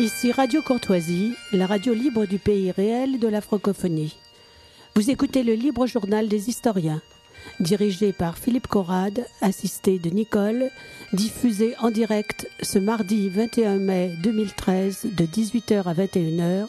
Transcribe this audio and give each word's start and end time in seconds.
Ici 0.00 0.32
Radio 0.32 0.62
Courtoisie, 0.62 1.34
la 1.52 1.66
radio 1.66 1.92
libre 1.92 2.24
du 2.24 2.38
pays 2.38 2.70
réel 2.70 3.18
de 3.18 3.28
la 3.28 3.42
francophonie. 3.42 4.16
Vous 4.94 5.10
écoutez 5.10 5.42
le 5.42 5.52
libre 5.52 5.86
journal 5.86 6.26
des 6.26 6.48
historiens, 6.48 7.02
dirigé 7.60 8.14
par 8.14 8.38
Philippe 8.38 8.66
Corrade, 8.66 9.26
assisté 9.42 9.98
de 9.98 10.08
Nicole, 10.08 10.70
diffusé 11.12 11.74
en 11.80 11.90
direct 11.90 12.48
ce 12.62 12.78
mardi 12.78 13.28
21 13.28 13.76
mai 13.76 14.14
2013 14.22 15.08
de 15.12 15.26
18h 15.26 15.82
à 15.82 15.92
21h. 15.92 16.68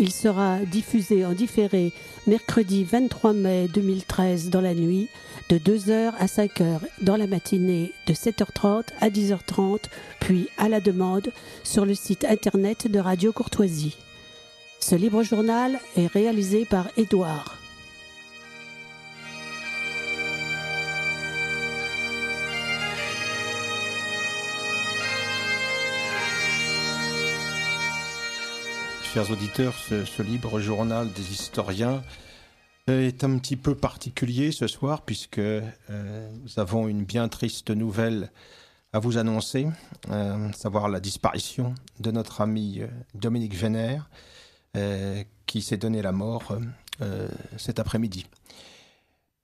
Il 0.00 0.12
sera 0.12 0.58
diffusé 0.60 1.24
en 1.24 1.32
différé 1.32 1.92
mercredi 2.28 2.84
23 2.84 3.32
mai 3.32 3.68
2013 3.72 4.48
dans 4.48 4.60
la 4.60 4.72
nuit 4.72 5.08
de 5.48 5.58
2h 5.58 6.12
à 6.18 6.26
5h 6.26 6.78
dans 7.00 7.16
la 7.16 7.26
matinée 7.26 7.92
de 8.06 8.12
7h30 8.14 8.84
à 9.00 9.10
10h30, 9.10 9.84
puis 10.20 10.48
à 10.56 10.68
la 10.68 10.80
demande 10.80 11.32
sur 11.64 11.84
le 11.84 11.94
site 11.94 12.24
internet 12.24 12.88
de 12.88 13.00
Radio 13.00 13.32
Courtoisie. 13.32 13.96
Ce 14.78 14.94
libre 14.94 15.24
journal 15.24 15.80
est 15.96 16.06
réalisé 16.06 16.64
par 16.64 16.86
Édouard. 16.96 17.56
Chers 29.12 29.30
auditeurs, 29.30 29.74
ce, 29.74 30.22
libre 30.22 30.60
journal 30.60 31.10
des 31.12 31.32
historiens 31.32 32.02
est 32.86 33.24
un 33.24 33.38
petit 33.38 33.56
peu 33.56 33.74
particulier 33.74 34.52
ce 34.52 34.66
soir 34.66 35.02
puisque 35.02 35.38
euh, 35.38 36.30
nous 36.42 36.58
avons 36.58 36.88
une 36.88 37.04
bien 37.04 37.28
triste 37.28 37.70
nouvelle 37.70 38.30
à 38.92 38.98
vous 38.98 39.18
annoncer, 39.18 39.66
euh, 40.10 40.50
savoir 40.52 40.88
la 40.88 41.00
disparition 41.00 41.74
de 42.00 42.10
notre 42.10 42.40
ami 42.40 42.80
euh, 42.80 42.86
Dominique 43.14 43.54
Vénère 43.54 44.08
euh, 44.76 45.22
qui 45.46 45.62
s'est 45.62 45.76
donné 45.76 46.02
la 46.02 46.12
mort 46.12 46.56
cet 47.56 47.78
après-midi. 47.78 48.26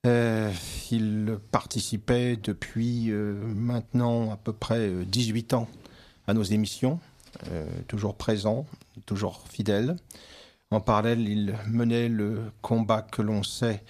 Il 0.05 1.39
participait 1.53 2.37
depuis 2.37 3.13
maintenant 3.13 4.33
à 4.33 4.37
peu 4.37 4.53
près 4.53 4.91
18 5.07 5.55
ans 5.55 5.69
à 6.27 6.35
nos 6.35 6.43
émissions, 6.43 6.99
toujours 7.89 8.17
présent, 8.17 8.67
toujours 9.07 9.43
fidèle. 9.49 9.97
En 10.71 10.81
parallèle, 10.81 11.29
il 11.29 11.55
menait 11.69 12.09
le 12.09 12.53
combat 12.63 13.03
que 13.03 13.23
l'on 13.23 13.43
sait 13.43 13.85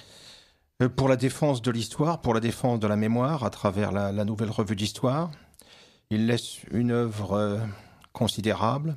pour 0.89 1.09
la 1.09 1.17
défense 1.17 1.63
de 1.63 1.71
l'histoire, 1.71 2.21
pour 2.21 2.35
la 2.35 2.41
défense 2.41 2.81
de 2.81 2.87
la 2.87 2.97
mémoire 2.97 3.45
à 3.45 3.51
travers 3.51 3.93
la, 3.93 4.13
nouvelle 4.25 4.51
revue 4.51 4.77
d'histoire. 4.77 5.31
Il 6.11 6.27
laisse 6.27 6.59
une 6.71 6.91
œuvre 6.91 7.33
euh, 7.33 7.59
considérable 8.13 8.95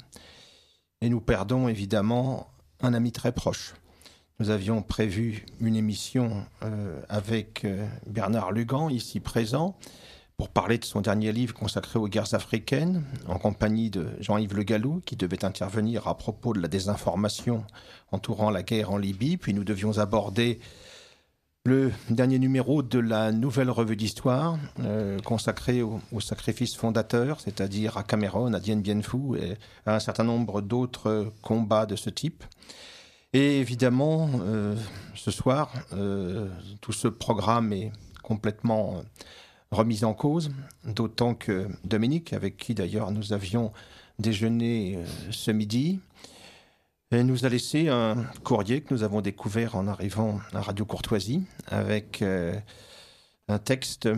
et 1.01 1.09
nous 1.09 1.21
perdons 1.21 1.67
évidemment 1.67 2.47
un 2.81 2.93
ami 2.93 3.11
très 3.11 3.31
proche. 3.31 3.75
Nous 4.39 4.49
avions 4.49 4.81
prévu 4.81 5.45
une 5.59 5.75
émission 5.75 6.45
euh, 6.63 7.01
avec 7.09 7.63
euh, 7.65 7.87
Bernard 8.05 8.51
Lugan, 8.51 8.89
ici 8.89 9.19
présent, 9.19 9.77
pour 10.37 10.49
parler 10.49 10.77
de 10.77 10.85
son 10.85 11.01
dernier 11.01 11.31
livre 11.31 11.55
consacré 11.55 11.97
aux 11.97 12.07
guerres 12.07 12.35
africaines, 12.35 13.03
en 13.27 13.39
compagnie 13.39 13.89
de 13.89 14.07
Jean-Yves 14.19 14.55
Le 14.55 14.61
Gallou, 14.61 15.01
qui 15.03 15.15
devait 15.15 15.43
intervenir 15.43 16.07
à 16.07 16.15
propos 16.15 16.53
de 16.53 16.59
la 16.59 16.67
désinformation 16.67 17.65
entourant 18.11 18.51
la 18.51 18.61
guerre 18.61 18.91
en 18.91 18.97
Libye. 18.97 19.37
Puis 19.37 19.55
nous 19.55 19.63
devions 19.63 19.97
aborder 19.97 20.59
le 21.65 21.91
dernier 22.11 22.37
numéro 22.37 22.83
de 22.83 22.99
la 22.99 23.31
nouvelle 23.31 23.71
revue 23.71 23.95
d'histoire 23.95 24.59
euh, 24.79 25.19
consacrée 25.21 25.81
au, 25.81 25.99
au, 26.11 26.19
sacrifice 26.19 26.75
fondateur, 26.75 27.41
c'est-à-dire 27.41 27.97
à 27.97 28.03
Cameron, 28.03 28.53
à 28.53 28.59
Dien 28.59 28.77
Bien 28.77 29.01
Phu 29.01 29.37
et 29.41 29.57
à 29.87 29.95
un 29.95 29.99
certain 29.99 30.23
nombre 30.23 30.61
d'autres 30.61 31.33
combats 31.41 31.87
de 31.87 31.95
ce 31.95 32.11
type. 32.11 32.43
Et 33.33 33.59
évidemment, 33.59 34.29
euh, 34.41 34.75
ce 35.15 35.31
soir, 35.31 35.73
euh, 35.93 36.47
tout 36.79 36.93
ce 36.93 37.07
programme 37.07 37.73
est 37.73 37.91
complètement 38.21 39.01
remise 39.71 40.03
en 40.03 40.13
cause, 40.13 40.51
d'autant 40.85 41.33
que 41.33 41.67
Dominique, 41.83 42.33
avec 42.33 42.57
qui 42.57 42.73
d'ailleurs 42.73 43.11
nous 43.11 43.33
avions 43.33 43.71
déjeuné 44.19 44.97
euh, 44.97 45.05
ce 45.31 45.51
midi, 45.51 45.99
nous 47.11 47.45
a 47.45 47.49
laissé 47.49 47.87
un 47.87 48.25
courrier 48.43 48.81
que 48.81 48.93
nous 48.93 49.03
avons 49.03 49.21
découvert 49.21 49.75
en 49.75 49.87
arrivant 49.87 50.39
à 50.53 50.61
Radio 50.61 50.85
Courtoisie, 50.85 51.43
avec 51.67 52.21
euh, 52.21 52.57
un 53.47 53.59
texte 53.59 54.09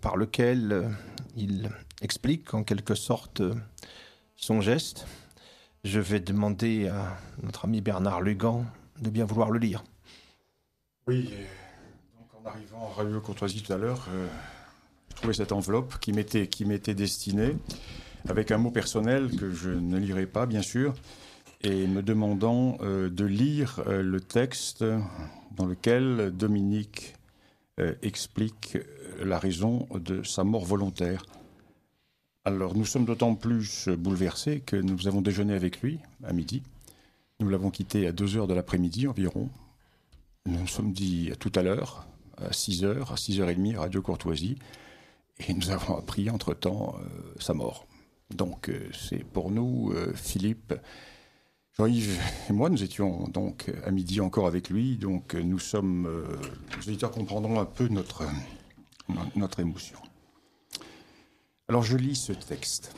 par 0.00 0.16
lequel 0.16 0.72
euh, 0.72 0.88
il 1.36 1.70
explique 2.02 2.54
en 2.54 2.62
quelque 2.62 2.94
sorte 2.94 3.42
son 4.36 4.60
geste. 4.60 5.06
Je 5.82 5.98
vais 5.98 6.20
demander 6.20 6.88
à 6.88 7.18
notre 7.42 7.64
ami 7.64 7.80
Bernard 7.80 8.20
Lugan 8.20 8.64
de 9.00 9.10
bien 9.10 9.24
vouloir 9.24 9.50
le 9.50 9.58
lire. 9.58 9.82
Oui, 11.06 11.30
donc 12.16 12.28
en 12.44 12.48
arrivant 12.48 12.90
à 12.90 13.02
Radio 13.02 13.20
Courtoisie 13.20 13.62
tout 13.62 13.72
à 13.72 13.76
l'heure, 13.76 14.08
je 15.20 15.24
trouvais 15.24 15.34
cette 15.34 15.52
enveloppe 15.52 15.98
qui 15.98 16.14
m'était 16.14 16.46
qui 16.46 16.64
m'était 16.64 16.94
destinée 16.94 17.54
avec 18.26 18.50
un 18.52 18.56
mot 18.56 18.70
personnel 18.70 19.30
que 19.36 19.50
je 19.50 19.68
ne 19.68 19.98
lirai 19.98 20.24
pas 20.24 20.46
bien 20.46 20.62
sûr 20.62 20.94
et 21.60 21.86
me 21.86 22.00
demandant 22.00 22.78
euh, 22.80 23.10
de 23.10 23.26
lire 23.26 23.82
euh, 23.86 24.02
le 24.02 24.22
texte 24.22 24.82
dans 25.54 25.66
lequel 25.66 26.30
Dominique 26.34 27.16
euh, 27.80 27.94
explique 28.00 28.78
la 29.22 29.38
raison 29.38 29.86
de 29.94 30.22
sa 30.22 30.42
mort 30.42 30.64
volontaire. 30.64 31.26
Alors 32.46 32.74
nous 32.74 32.86
sommes 32.86 33.04
d'autant 33.04 33.34
plus 33.34 33.90
bouleversés 33.90 34.60
que 34.60 34.76
nous 34.76 35.06
avons 35.06 35.20
déjeuné 35.20 35.52
avec 35.52 35.82
lui 35.82 35.98
à 36.24 36.32
midi. 36.32 36.62
Nous 37.40 37.50
l'avons 37.50 37.68
quitté 37.68 38.06
à 38.06 38.12
2 38.12 38.38
heures 38.38 38.46
de 38.46 38.54
l'après-midi 38.54 39.06
environ. 39.06 39.50
Nous 40.46 40.58
nous 40.58 40.66
sommes 40.66 40.94
dit 40.94 41.28
à 41.30 41.36
tout 41.36 41.52
à 41.56 41.62
l'heure, 41.62 42.06
à 42.38 42.54
6 42.54 42.84
heures, 42.84 43.12
à 43.12 43.16
6h30, 43.16 43.76
Radio 43.76 44.00
Courtoisie, 44.00 44.56
et 45.48 45.54
nous 45.54 45.70
avons 45.70 45.96
appris 45.96 46.30
entre-temps 46.30 46.96
euh, 46.98 47.34
sa 47.38 47.54
mort. 47.54 47.86
Donc 48.34 48.68
euh, 48.68 48.88
c'est 48.92 49.24
pour 49.24 49.50
nous, 49.50 49.92
euh, 49.92 50.12
Philippe, 50.14 50.74
Jean-Yves 51.76 52.20
et 52.48 52.52
moi, 52.52 52.68
nous 52.68 52.82
étions 52.82 53.28
donc 53.28 53.70
à 53.84 53.90
midi 53.90 54.20
encore 54.20 54.46
avec 54.46 54.70
lui, 54.70 54.96
donc 54.96 55.34
nous 55.34 55.58
sommes, 55.58 56.08
les 56.76 56.88
auditeurs 56.88 57.12
comprendront 57.12 57.60
un 57.60 57.64
peu 57.64 57.86
notre, 57.88 58.24
notre 59.36 59.60
émotion. 59.60 59.98
Alors 61.68 61.82
je 61.82 61.96
lis 61.96 62.16
ce 62.16 62.32
texte. 62.32 62.94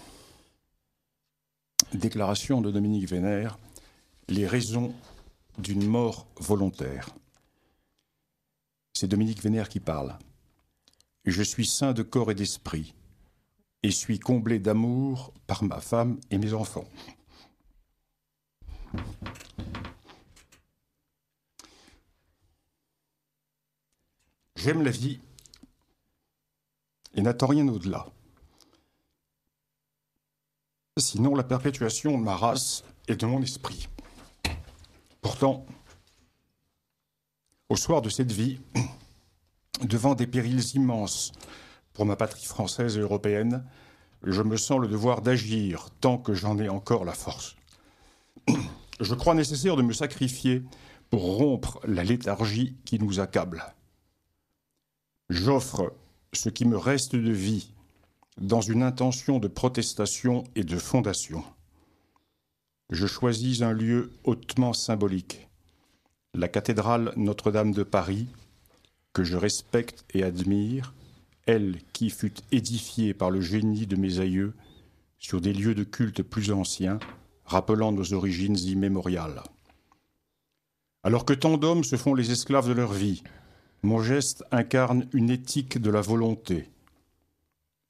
Déclaration 1.92 2.62
de 2.62 2.70
Dominique 2.70 3.08
Vénère, 3.08 3.58
les 4.28 4.46
raisons 4.46 4.94
d'une 5.58 5.86
mort 5.86 6.26
volontaire. 6.36 7.10
C'est 8.94 9.06
Dominique 9.06 9.42
Vénère 9.42 9.68
qui 9.68 9.80
parle. 9.80 10.16
Je 11.24 11.42
suis 11.42 11.66
saint 11.66 11.92
de 11.92 12.02
corps 12.02 12.30
et 12.32 12.34
d'esprit, 12.34 12.94
et 13.82 13.92
suis 13.92 14.18
comblé 14.18 14.58
d'amour 14.58 15.32
par 15.46 15.62
ma 15.62 15.80
femme 15.80 16.18
et 16.30 16.38
mes 16.38 16.52
enfants. 16.52 16.88
J'aime 24.56 24.82
la 24.82 24.90
vie 24.90 25.20
et 27.14 27.22
n'attends 27.22 27.48
rien 27.48 27.66
au-delà. 27.68 28.06
Sinon 30.98 31.34
la 31.34 31.44
perpétuation 31.44 32.18
de 32.18 32.22
ma 32.22 32.36
race 32.36 32.84
et 33.08 33.16
de 33.16 33.26
mon 33.26 33.42
esprit. 33.42 33.88
Pourtant, 35.20 35.66
au 37.68 37.76
soir 37.76 38.02
de 38.02 38.08
cette 38.08 38.30
vie, 38.30 38.60
devant 39.84 40.14
des 40.14 40.26
périls 40.26 40.74
immenses 40.74 41.32
pour 41.92 42.06
ma 42.06 42.16
patrie 42.16 42.44
française 42.44 42.96
et 42.96 43.00
européenne, 43.00 43.64
je 44.24 44.42
me 44.42 44.56
sens 44.56 44.80
le 44.80 44.88
devoir 44.88 45.22
d'agir 45.22 45.88
tant 46.00 46.18
que 46.18 46.34
j'en 46.34 46.58
ai 46.58 46.68
encore 46.68 47.04
la 47.04 47.12
force. 47.12 47.56
Je 49.00 49.14
crois 49.14 49.34
nécessaire 49.34 49.76
de 49.76 49.82
me 49.82 49.92
sacrifier 49.92 50.62
pour 51.10 51.36
rompre 51.36 51.80
la 51.84 52.04
léthargie 52.04 52.76
qui 52.84 53.00
nous 53.00 53.18
accable. 53.18 53.64
J'offre 55.28 55.92
ce 56.32 56.48
qui 56.50 56.64
me 56.64 56.76
reste 56.76 57.16
de 57.16 57.32
vie 57.32 57.72
dans 58.40 58.60
une 58.60 58.82
intention 58.82 59.38
de 59.38 59.48
protestation 59.48 60.44
et 60.54 60.62
de 60.62 60.76
fondation. 60.76 61.42
Je 62.90 63.06
choisis 63.06 63.62
un 63.62 63.72
lieu 63.72 64.12
hautement 64.24 64.72
symbolique, 64.72 65.48
la 66.34 66.48
cathédrale 66.48 67.12
Notre-Dame 67.16 67.72
de 67.72 67.82
Paris, 67.82 68.28
que 69.12 69.24
je 69.24 69.36
respecte 69.36 70.04
et 70.14 70.22
admire, 70.22 70.94
elle 71.46 71.78
qui 71.92 72.10
fut 72.10 72.34
édifiée 72.50 73.14
par 73.14 73.30
le 73.30 73.40
génie 73.40 73.86
de 73.86 73.96
mes 73.96 74.20
aïeux 74.20 74.54
sur 75.18 75.40
des 75.40 75.52
lieux 75.52 75.74
de 75.74 75.84
culte 75.84 76.22
plus 76.22 76.50
anciens, 76.50 76.98
rappelant 77.44 77.92
nos 77.92 78.12
origines 78.12 78.58
immémoriales. 78.58 79.42
Alors 81.04 81.24
que 81.24 81.32
tant 81.32 81.58
d'hommes 81.58 81.84
se 81.84 81.96
font 81.96 82.14
les 82.14 82.30
esclaves 82.30 82.68
de 82.68 82.72
leur 82.72 82.92
vie, 82.92 83.22
mon 83.82 84.00
geste 84.00 84.44
incarne 84.52 85.08
une 85.12 85.30
éthique 85.30 85.80
de 85.80 85.90
la 85.90 86.00
volonté. 86.00 86.70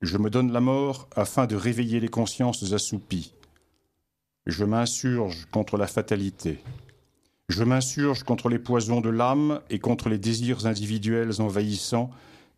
Je 0.00 0.18
me 0.18 0.30
donne 0.30 0.52
la 0.52 0.60
mort 0.60 1.08
afin 1.14 1.46
de 1.46 1.54
réveiller 1.54 2.00
les 2.00 2.08
consciences 2.08 2.72
assoupies. 2.72 3.34
Je 4.46 4.64
m'insurge 4.64 5.46
contre 5.52 5.76
la 5.76 5.86
fatalité. 5.86 6.58
Je 7.52 7.64
m'insurge 7.64 8.22
contre 8.22 8.48
les 8.48 8.58
poisons 8.58 9.02
de 9.02 9.10
l'âme 9.10 9.60
et 9.68 9.78
contre 9.78 10.08
les 10.08 10.16
désirs 10.16 10.64
individuels 10.64 11.42
envahissants 11.42 12.08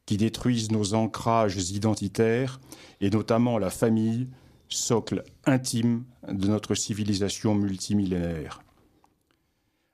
qui 0.07 0.17
détruisent 0.17 0.71
nos 0.71 0.95
ancrages 0.95 1.57
identitaires 1.71 2.61
et 3.01 3.11
notamment 3.11 3.59
la 3.59 3.71
famille, 3.71 4.29
socle 4.69 5.25
intime 5.47 6.05
de 6.29 6.47
notre 6.47 6.77
civilisation 6.77 7.57
multimillénaire. 7.57 8.63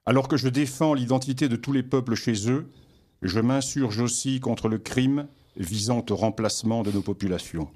Alors 0.05 0.29
que 0.29 0.37
je 0.37 0.51
défends 0.51 0.93
l'identité 0.93 1.49
de 1.49 1.57
tous 1.57 1.73
les 1.73 1.83
peuples 1.83 2.15
chez 2.15 2.51
eux, 2.51 2.71
je 3.23 3.41
m'insurge 3.41 4.01
aussi 4.01 4.39
contre 4.39 4.69
le 4.69 4.77
crime 4.77 5.29
visant 5.57 6.05
au 6.11 6.15
remplacement 6.15 6.83
de 6.83 6.93
nos 6.93 7.01
populations. 7.01 7.71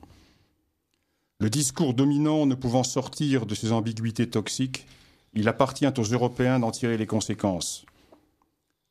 Le 1.41 1.49
discours 1.49 1.94
dominant 1.94 2.44
ne 2.44 2.55
pouvant 2.55 2.85
sortir 2.85 3.47
de 3.47 3.55
ces 3.55 3.73
ambiguïtés 3.73 4.29
toxiques, 4.29 4.87
il 5.35 5.49
appartient 5.49 5.87
aux 5.99 6.03
Européens 6.03 6.61
d'en 6.61 6.71
tirer 6.71 6.97
les 6.97 7.07
conséquences. 7.07 7.85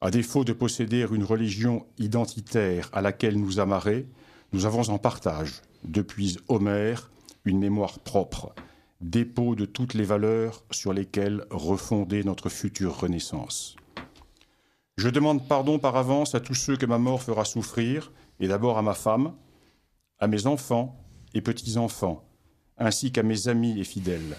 À 0.01 0.11
défaut 0.11 0.43
de 0.43 0.53
posséder 0.53 1.05
une 1.11 1.23
religion 1.23 1.85
identitaire 1.97 2.89
à 2.91 3.01
laquelle 3.01 3.39
nous 3.39 3.59
amarrer, 3.59 4.05
nous 4.51 4.65
avons 4.65 4.89
en 4.89 4.97
partage, 4.97 5.61
depuis 5.85 6.37
Homère, 6.49 7.09
une 7.45 7.59
mémoire 7.59 7.99
propre, 7.99 8.53
dépôt 8.99 9.55
de 9.55 9.65
toutes 9.65 9.93
les 9.93 10.03
valeurs 10.03 10.63
sur 10.71 10.93
lesquelles 10.93 11.45
refonder 11.49 12.23
notre 12.23 12.49
future 12.49 12.99
renaissance. 12.99 13.77
Je 14.97 15.09
demande 15.09 15.47
pardon 15.47 15.79
par 15.79 15.95
avance 15.95 16.35
à 16.35 16.39
tous 16.39 16.53
ceux 16.53 16.77
que 16.77 16.85
ma 16.85 16.97
mort 16.97 17.21
fera 17.21 17.45
souffrir, 17.45 18.11
et 18.39 18.47
d'abord 18.47 18.77
à 18.77 18.81
ma 18.81 18.93
femme, 18.93 19.33
à 20.19 20.27
mes 20.27 20.45
enfants 20.45 20.97
et 21.33 21.41
petits-enfants, 21.41 22.23
ainsi 22.77 23.11
qu'à 23.11 23.23
mes 23.23 23.47
amis 23.47 23.79
et 23.79 23.83
fidèles. 23.83 24.37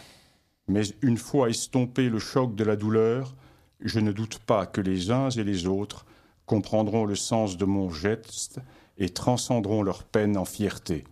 Mais 0.66 0.82
une 1.02 1.18
fois 1.18 1.50
estompé 1.50 2.08
le 2.08 2.18
choc 2.18 2.54
de 2.54 2.64
la 2.64 2.76
douleur, 2.76 3.34
je 3.80 4.00
ne 4.00 4.12
doute 4.12 4.38
pas 4.38 4.66
que 4.66 4.80
les 4.80 5.10
uns 5.10 5.30
et 5.30 5.44
les 5.44 5.66
autres 5.66 6.06
comprendront 6.46 7.04
le 7.04 7.16
sens 7.16 7.56
de 7.56 7.64
mon 7.64 7.90
geste 7.90 8.60
et 8.98 9.08
transcendront 9.08 9.82
leur 9.82 10.04
peine 10.04 10.36
en 10.36 10.44
fierté. 10.44 11.04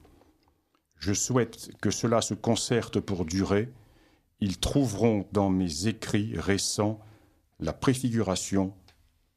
Je 0.98 1.12
souhaite 1.12 1.70
que 1.80 1.90
cela 1.90 2.20
se 2.20 2.34
concerte 2.34 3.00
pour 3.00 3.24
durer. 3.24 3.68
Ils 4.40 4.58
trouveront 4.58 5.26
dans 5.32 5.50
mes 5.50 5.88
écrits 5.88 6.34
récents 6.36 7.00
la 7.60 7.72
préfiguration 7.72 8.72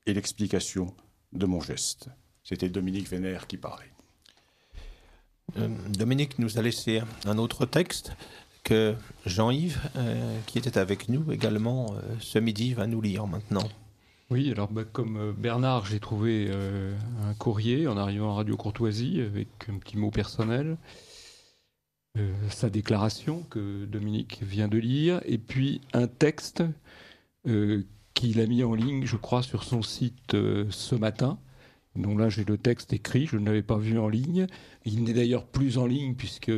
et 0.06 0.14
l'explication 0.14 0.94
de 1.34 1.46
mon 1.46 1.60
geste. 1.60 2.10
C'était 2.44 2.70
Dominique 2.70 3.10
Vénère 3.10 3.48
qui 3.48 3.58
parlait. 3.58 3.92
Euh, 5.58 5.70
Dominique 5.90 6.40
nous 6.40 6.58
a 6.58 6.62
laissé 6.62 7.02
un 7.26 7.38
autre 7.38 7.66
texte 7.66 8.14
que 8.66 8.96
Jean-Yves, 9.26 9.80
euh, 9.96 10.40
qui 10.48 10.58
était 10.58 10.78
avec 10.78 11.08
nous 11.08 11.32
également 11.32 11.86
euh, 11.94 12.02
ce 12.20 12.40
midi, 12.40 12.74
va 12.74 12.88
nous 12.88 13.00
lire 13.00 13.28
maintenant. 13.28 13.70
Oui, 14.30 14.52
alors 14.52 14.70
bah, 14.70 14.84
comme 14.84 15.34
Bernard, 15.38 15.86
j'ai 15.86 16.02
trouvé 16.02 16.52
un 16.52 17.34
courrier 17.36 17.88
en 17.88 17.96
arrivant 17.96 18.32
à 18.32 18.36
Radio 18.38 18.58
Courtoisie 18.58 19.22
avec 19.22 19.48
un 19.70 19.78
petit 19.78 19.98
mot 19.98 20.10
personnel, 20.10 20.78
sa 22.50 22.72
déclaration 22.72 23.44
que 23.52 23.86
Dominique 23.86 24.42
vient 24.42 24.68
de 24.68 24.80
lire, 24.80 25.22
et 25.26 25.38
puis 25.38 25.80
un 25.94 26.08
texte 26.08 26.64
qu'il 28.16 28.40
a 28.42 28.48
mis 28.48 28.64
en 28.64 28.74
ligne, 28.74 29.06
je 29.06 29.16
crois, 29.16 29.44
sur 29.44 29.64
son 29.64 29.84
site 29.84 30.32
ce 30.32 30.96
matin, 30.96 31.38
donc 31.96 32.20
là, 32.20 32.30
j'ai 32.30 32.44
le 32.44 32.58
texte 32.58 32.94
écrit, 32.94 33.26
je 33.26 33.38
ne 33.38 33.46
l'avais 33.46 33.64
pas 33.64 33.78
vu 33.78 33.98
en 33.98 34.10
ligne. 34.10 34.48
Il 34.84 35.04
n'est 35.04 35.14
d'ailleurs 35.14 35.46
plus 35.46 35.78
en 35.78 35.86
ligne 35.86 36.16
puisque 36.16 36.52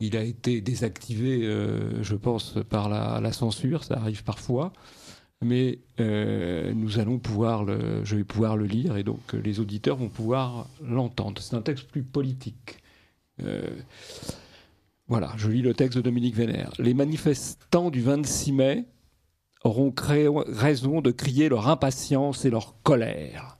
il 0.00 0.16
a 0.16 0.24
été 0.24 0.60
désactivé, 0.62 1.42
euh, 1.44 2.02
je 2.02 2.16
pense, 2.16 2.56
par 2.68 2.88
la, 2.88 3.32
censure. 3.32 3.84
Ça 3.84 3.96
arrive 3.96 4.24
parfois. 4.24 4.72
Mais 5.42 5.78
euh, 6.00 6.72
nous 6.74 6.98
allons 6.98 7.18
pouvoir 7.18 7.64
le, 7.64 8.04
je 8.04 8.16
vais 8.16 8.24
pouvoir 8.24 8.58
le 8.58 8.66
lire 8.66 8.98
et 8.98 9.02
donc 9.02 9.32
les 9.32 9.58
auditeurs 9.58 9.96
vont 9.96 10.10
pouvoir 10.10 10.68
l'entendre. 10.82 11.40
C'est 11.40 11.56
un 11.56 11.62
texte 11.62 11.88
plus 11.88 12.02
politique. 12.02 12.78
Euh, 13.42 13.62
voilà, 15.08 15.32
je 15.36 15.48
lis 15.48 15.62
le 15.62 15.72
texte 15.72 15.96
de 15.96 16.02
Dominique 16.02 16.34
Vénère. 16.34 16.72
Les 16.78 16.92
manifestants 16.92 17.90
du 17.90 18.02
26 18.02 18.52
mai 18.52 18.84
auront 19.64 19.94
raison 19.96 21.00
de 21.00 21.10
crier 21.10 21.48
leur 21.48 21.68
impatience 21.68 22.44
et 22.44 22.50
leur 22.50 22.80
colère. 22.82 23.58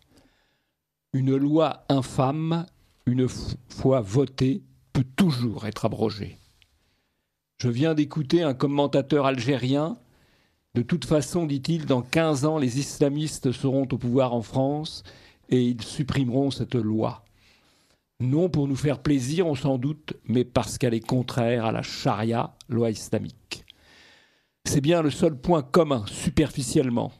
Une 1.14 1.34
loi 1.34 1.84
infâme, 1.88 2.66
une 3.06 3.26
fois 3.28 4.00
votée, 4.00 4.62
peut 4.92 5.06
toujours 5.16 5.66
être 5.66 5.84
abrogée. 5.84 6.38
Je 7.58 7.68
viens 7.68 7.94
d'écouter 7.94 8.42
un 8.42 8.54
commentateur 8.54 9.26
algérien. 9.26 9.98
De 10.74 10.82
toute 10.82 11.04
façon, 11.04 11.46
dit-il, 11.46 11.86
dans 11.86 12.02
15 12.02 12.44
ans, 12.44 12.58
les 12.58 12.78
islamistes 12.78 13.52
seront 13.52 13.86
au 13.90 13.98
pouvoir 13.98 14.32
en 14.32 14.42
France 14.42 15.02
et 15.50 15.62
ils 15.62 15.82
supprimeront 15.82 16.50
cette 16.50 16.74
loi. 16.74 17.24
Non 18.20 18.48
pour 18.48 18.68
nous 18.68 18.76
faire 18.76 19.00
plaisir, 19.00 19.46
on 19.46 19.54
s'en 19.54 19.78
doute, 19.78 20.14
mais 20.24 20.44
parce 20.44 20.78
qu'elle 20.78 20.94
est 20.94 21.06
contraire 21.06 21.64
à 21.64 21.72
la 21.72 21.82
charia, 21.82 22.54
loi 22.68 22.90
islamique. 22.90 23.64
C'est 24.64 24.82
bien 24.82 25.02
le 25.02 25.10
seul 25.10 25.36
point 25.36 25.62
commun, 25.62 26.04
superficiellement, 26.06 27.12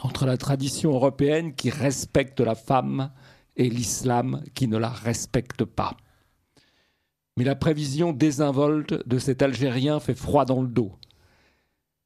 entre 0.00 0.26
la 0.26 0.36
tradition 0.36 0.92
européenne 0.92 1.54
qui 1.54 1.70
respecte 1.70 2.40
la 2.40 2.54
femme 2.54 3.10
et 3.56 3.68
l'islam 3.68 4.42
qui 4.54 4.68
ne 4.68 4.78
la 4.78 4.90
respecte 4.90 5.64
pas. 5.64 5.96
Mais 7.36 7.44
la 7.44 7.54
prévision 7.54 8.12
désinvolte 8.12 9.06
de 9.08 9.18
cet 9.18 9.42
Algérien 9.42 10.00
fait 10.00 10.14
froid 10.14 10.44
dans 10.44 10.62
le 10.62 10.68
dos. 10.68 10.92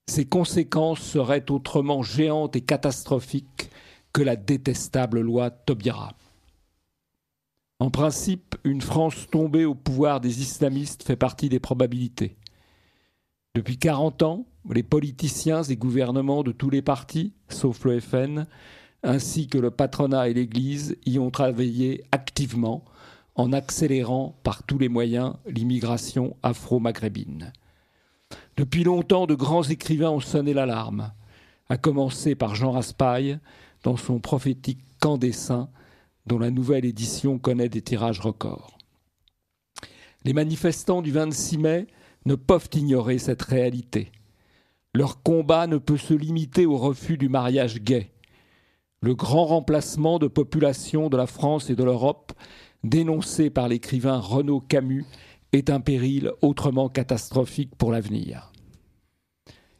Ses 0.08 0.24
conséquences 0.24 1.00
seraient 1.00 1.50
autrement 1.50 2.02
géantes 2.02 2.54
et 2.54 2.60
catastrophiques 2.60 3.70
que 4.12 4.22
la 4.22 4.36
détestable 4.36 5.20
loi 5.20 5.50
Taubira. 5.50 6.12
En 7.80 7.90
principe, 7.90 8.56
une 8.64 8.80
France 8.80 9.26
tombée 9.30 9.64
au 9.64 9.74
pouvoir 9.74 10.20
des 10.20 10.40
islamistes 10.40 11.02
fait 11.02 11.16
partie 11.16 11.48
des 11.48 11.60
probabilités. 11.60 12.36
Depuis 13.54 13.78
40 13.78 14.22
ans, 14.22 14.46
les 14.70 14.82
politiciens 14.82 15.62
et 15.62 15.76
gouvernements 15.76 16.42
de 16.42 16.52
tous 16.52 16.70
les 16.70 16.82
partis, 16.82 17.34
sauf 17.48 17.84
le 17.84 18.00
FN, 18.00 18.46
ainsi 19.02 19.48
que 19.48 19.58
le 19.58 19.70
patronat 19.70 20.28
et 20.28 20.34
l'Église, 20.34 20.96
y 21.04 21.18
ont 21.18 21.30
travaillé 21.30 22.04
activement 22.12 22.84
en 23.36 23.52
accélérant 23.52 24.38
par 24.42 24.62
tous 24.62 24.78
les 24.78 24.88
moyens 24.88 25.34
l'immigration 25.46 26.36
afro-maghrébine. 26.42 27.52
Depuis 28.56 28.82
longtemps, 28.82 29.26
de 29.26 29.34
grands 29.34 29.62
écrivains 29.62 30.10
ont 30.10 30.20
sonné 30.20 30.54
l'alarme, 30.54 31.12
à 31.68 31.76
commencer 31.76 32.34
par 32.34 32.54
Jean 32.54 32.72
Raspail 32.72 33.38
dans 33.84 33.96
son 33.96 34.18
prophétique 34.18 34.80
Camp 35.00 35.18
des 35.18 35.32
Saints, 35.32 35.68
dont 36.26 36.38
la 36.38 36.50
nouvelle 36.50 36.84
édition 36.84 37.38
connaît 37.38 37.68
des 37.68 37.82
tirages 37.82 38.20
records. 38.20 38.78
Les 40.24 40.32
manifestants 40.32 41.02
du 41.02 41.12
26 41.12 41.58
mai 41.58 41.86
ne 42.24 42.34
peuvent 42.34 42.68
ignorer 42.72 43.18
cette 43.18 43.42
réalité. 43.42 44.10
Leur 44.94 45.22
combat 45.22 45.66
ne 45.66 45.76
peut 45.76 45.98
se 45.98 46.14
limiter 46.14 46.66
au 46.66 46.78
refus 46.78 47.18
du 47.18 47.28
mariage 47.28 47.80
gay. 47.80 48.10
Le 49.02 49.14
grand 49.14 49.44
remplacement 49.44 50.18
de 50.18 50.26
population 50.26 51.10
de 51.10 51.16
la 51.16 51.26
France 51.26 51.70
et 51.70 51.76
de 51.76 51.84
l'Europe, 51.84 52.32
dénoncé 52.88 53.50
par 53.50 53.68
l'écrivain 53.68 54.18
Renaud 54.18 54.60
Camus, 54.60 55.04
est 55.52 55.70
un 55.70 55.80
péril 55.80 56.32
autrement 56.42 56.88
catastrophique 56.88 57.74
pour 57.76 57.92
l'avenir. 57.92 58.52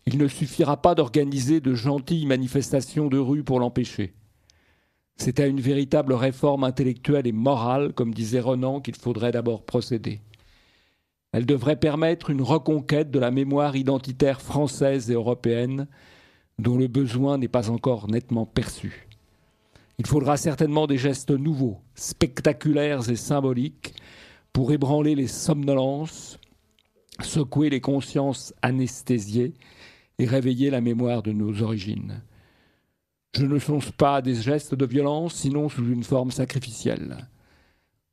Il 0.06 0.18
ne 0.18 0.28
suffira 0.28 0.80
pas 0.80 0.94
d'organiser 0.94 1.60
de 1.60 1.74
gentilles 1.74 2.26
manifestations 2.26 3.08
de 3.08 3.18
rue 3.18 3.42
pour 3.42 3.58
l'empêcher. 3.58 4.14
C'est 5.16 5.40
à 5.40 5.46
une 5.46 5.60
véritable 5.60 6.12
réforme 6.12 6.64
intellectuelle 6.64 7.26
et 7.26 7.32
morale, 7.32 7.92
comme 7.92 8.14
disait 8.14 8.40
Renan, 8.40 8.80
qu'il 8.80 8.94
faudrait 8.94 9.32
d'abord 9.32 9.64
procéder. 9.64 10.20
Elle 11.32 11.46
devrait 11.46 11.76
permettre 11.76 12.30
une 12.30 12.42
reconquête 12.42 13.10
de 13.10 13.18
la 13.18 13.30
mémoire 13.30 13.76
identitaire 13.76 14.40
française 14.40 15.10
et 15.10 15.14
européenne 15.14 15.88
dont 16.58 16.78
le 16.78 16.86
besoin 16.86 17.36
n'est 17.38 17.48
pas 17.48 17.70
encore 17.70 18.08
nettement 18.08 18.46
perçu. 18.46 19.05
Il 19.98 20.06
faudra 20.06 20.36
certainement 20.36 20.86
des 20.86 20.98
gestes 20.98 21.30
nouveaux, 21.30 21.80
spectaculaires 21.94 23.08
et 23.08 23.16
symboliques 23.16 23.94
pour 24.52 24.72
ébranler 24.72 25.14
les 25.14 25.26
somnolences, 25.26 26.38
secouer 27.20 27.70
les 27.70 27.80
consciences 27.80 28.54
anesthésiées 28.62 29.54
et 30.18 30.26
réveiller 30.26 30.70
la 30.70 30.80
mémoire 30.80 31.22
de 31.22 31.32
nos 31.32 31.62
origines. 31.62 32.22
Je 33.34 33.44
ne 33.46 33.58
songe 33.58 33.92
pas 33.92 34.16
à 34.16 34.22
des 34.22 34.34
gestes 34.34 34.74
de 34.74 34.86
violence, 34.86 35.34
sinon 35.34 35.68
sous 35.68 35.90
une 35.90 36.04
forme 36.04 36.30
sacrificielle 36.30 37.28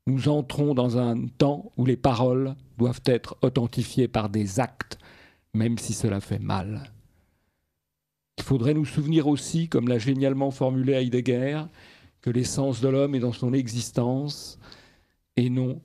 nous 0.07 0.27
entrons 0.27 0.73
dans 0.73 0.97
un 0.97 1.27
temps 1.27 1.71
où 1.77 1.85
les 1.85 1.97
paroles 1.97 2.55
doivent 2.77 3.01
être 3.05 3.37
authentifiées 3.41 4.07
par 4.07 4.29
des 4.29 4.59
actes, 4.59 4.97
même 5.53 5.77
si 5.77 5.93
cela 5.93 6.19
fait 6.19 6.39
mal. 6.39 6.92
Il 8.37 8.43
faudrait 8.43 8.73
nous 8.73 8.85
souvenir 8.85 9.27
aussi, 9.27 9.69
comme 9.69 9.87
l'a 9.87 9.99
génialement 9.99 10.51
formulé 10.51 10.93
Heidegger, 10.93 11.63
que 12.21 12.29
l'essence 12.29 12.81
de 12.81 12.87
l'homme 12.87 13.15
est 13.15 13.19
dans 13.19 13.33
son 13.33 13.53
existence 13.53 14.59
et 15.35 15.49
non 15.49 15.81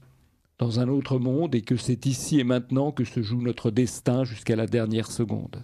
dans 0.59 0.81
un 0.81 0.89
autre 0.89 1.19
monde 1.19 1.55
et 1.55 1.63
que 1.63 1.77
c'est 1.77 2.07
ici 2.07 2.41
et 2.41 2.45
maintenant 2.45 2.91
que 2.91 3.05
se 3.05 3.23
joue 3.23 3.41
notre 3.41 3.71
destin 3.71 4.25
jusqu'à 4.25 4.57
la 4.57 4.67
dernière 4.67 5.11
seconde. 5.11 5.63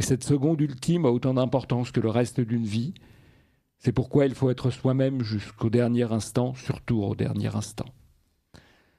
Et 0.00 0.02
cette 0.02 0.24
seconde 0.24 0.60
ultime 0.60 1.04
a 1.04 1.10
autant 1.10 1.34
d'importance 1.34 1.92
que 1.92 2.00
le 2.00 2.08
reste 2.08 2.40
d'une 2.40 2.64
vie. 2.64 2.94
C'est 3.78 3.92
pourquoi 3.92 4.26
il 4.26 4.34
faut 4.34 4.50
être 4.50 4.70
soi-même 4.70 5.22
jusqu'au 5.22 5.70
dernier 5.70 6.10
instant, 6.10 6.54
surtout 6.54 7.02
au 7.02 7.14
dernier 7.14 7.54
instant. 7.54 7.86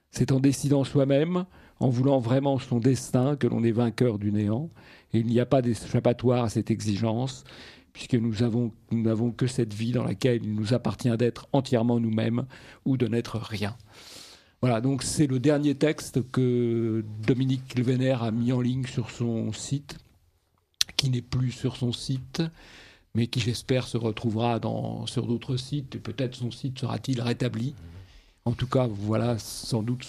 C'est 0.09 0.31
en 0.31 0.39
décidant 0.39 0.83
soi-même, 0.83 1.45
en 1.79 1.89
voulant 1.89 2.19
vraiment 2.19 2.59
son 2.59 2.79
destin, 2.79 3.35
que 3.35 3.47
l'on 3.47 3.63
est 3.63 3.71
vainqueur 3.71 4.19
du 4.19 4.31
néant, 4.31 4.69
il 5.13 5.25
n'y 5.25 5.39
a 5.39 5.45
pas 5.45 5.61
d'échappatoire 5.61 6.43
à 6.43 6.49
cette 6.49 6.71
exigence, 6.71 7.43
puisque 7.93 8.13
nous 8.13 8.33
n'avons 8.91 9.31
que 9.31 9.47
cette 9.47 9.73
vie 9.73 9.91
dans 9.91 10.03
laquelle 10.03 10.43
il 10.43 10.55
nous 10.55 10.73
appartient 10.73 11.15
d'être 11.17 11.47
entièrement 11.51 11.99
nous-mêmes 11.99 12.45
ou 12.85 12.95
de 12.97 13.07
n'être 13.07 13.37
rien. 13.37 13.75
Voilà, 14.61 14.79
donc 14.79 15.03
c'est 15.03 15.27
le 15.27 15.39
dernier 15.39 15.75
texte 15.75 16.21
que 16.31 17.03
Dominique 17.25 17.67
Kilvener 17.67 18.17
a 18.21 18.31
mis 18.31 18.53
en 18.53 18.61
ligne 18.61 18.85
sur 18.85 19.09
son 19.09 19.51
site, 19.51 19.97
qui 20.95 21.09
n'est 21.09 21.21
plus 21.21 21.51
sur 21.51 21.75
son 21.75 21.91
site, 21.91 22.43
mais 23.15 23.27
qui 23.27 23.39
j'espère 23.39 23.87
se 23.87 23.97
retrouvera 23.97 24.59
sur 25.07 25.25
d'autres 25.27 25.57
sites, 25.57 25.95
et 25.95 25.99
peut-être 25.99 26.35
son 26.35 26.51
site 26.51 26.79
sera-t-il 26.79 27.21
rétabli. 27.21 27.73
En 28.45 28.53
tout 28.53 28.67
cas, 28.67 28.88
voilà 28.88 29.38
sans 29.38 29.83
doute 29.83 30.07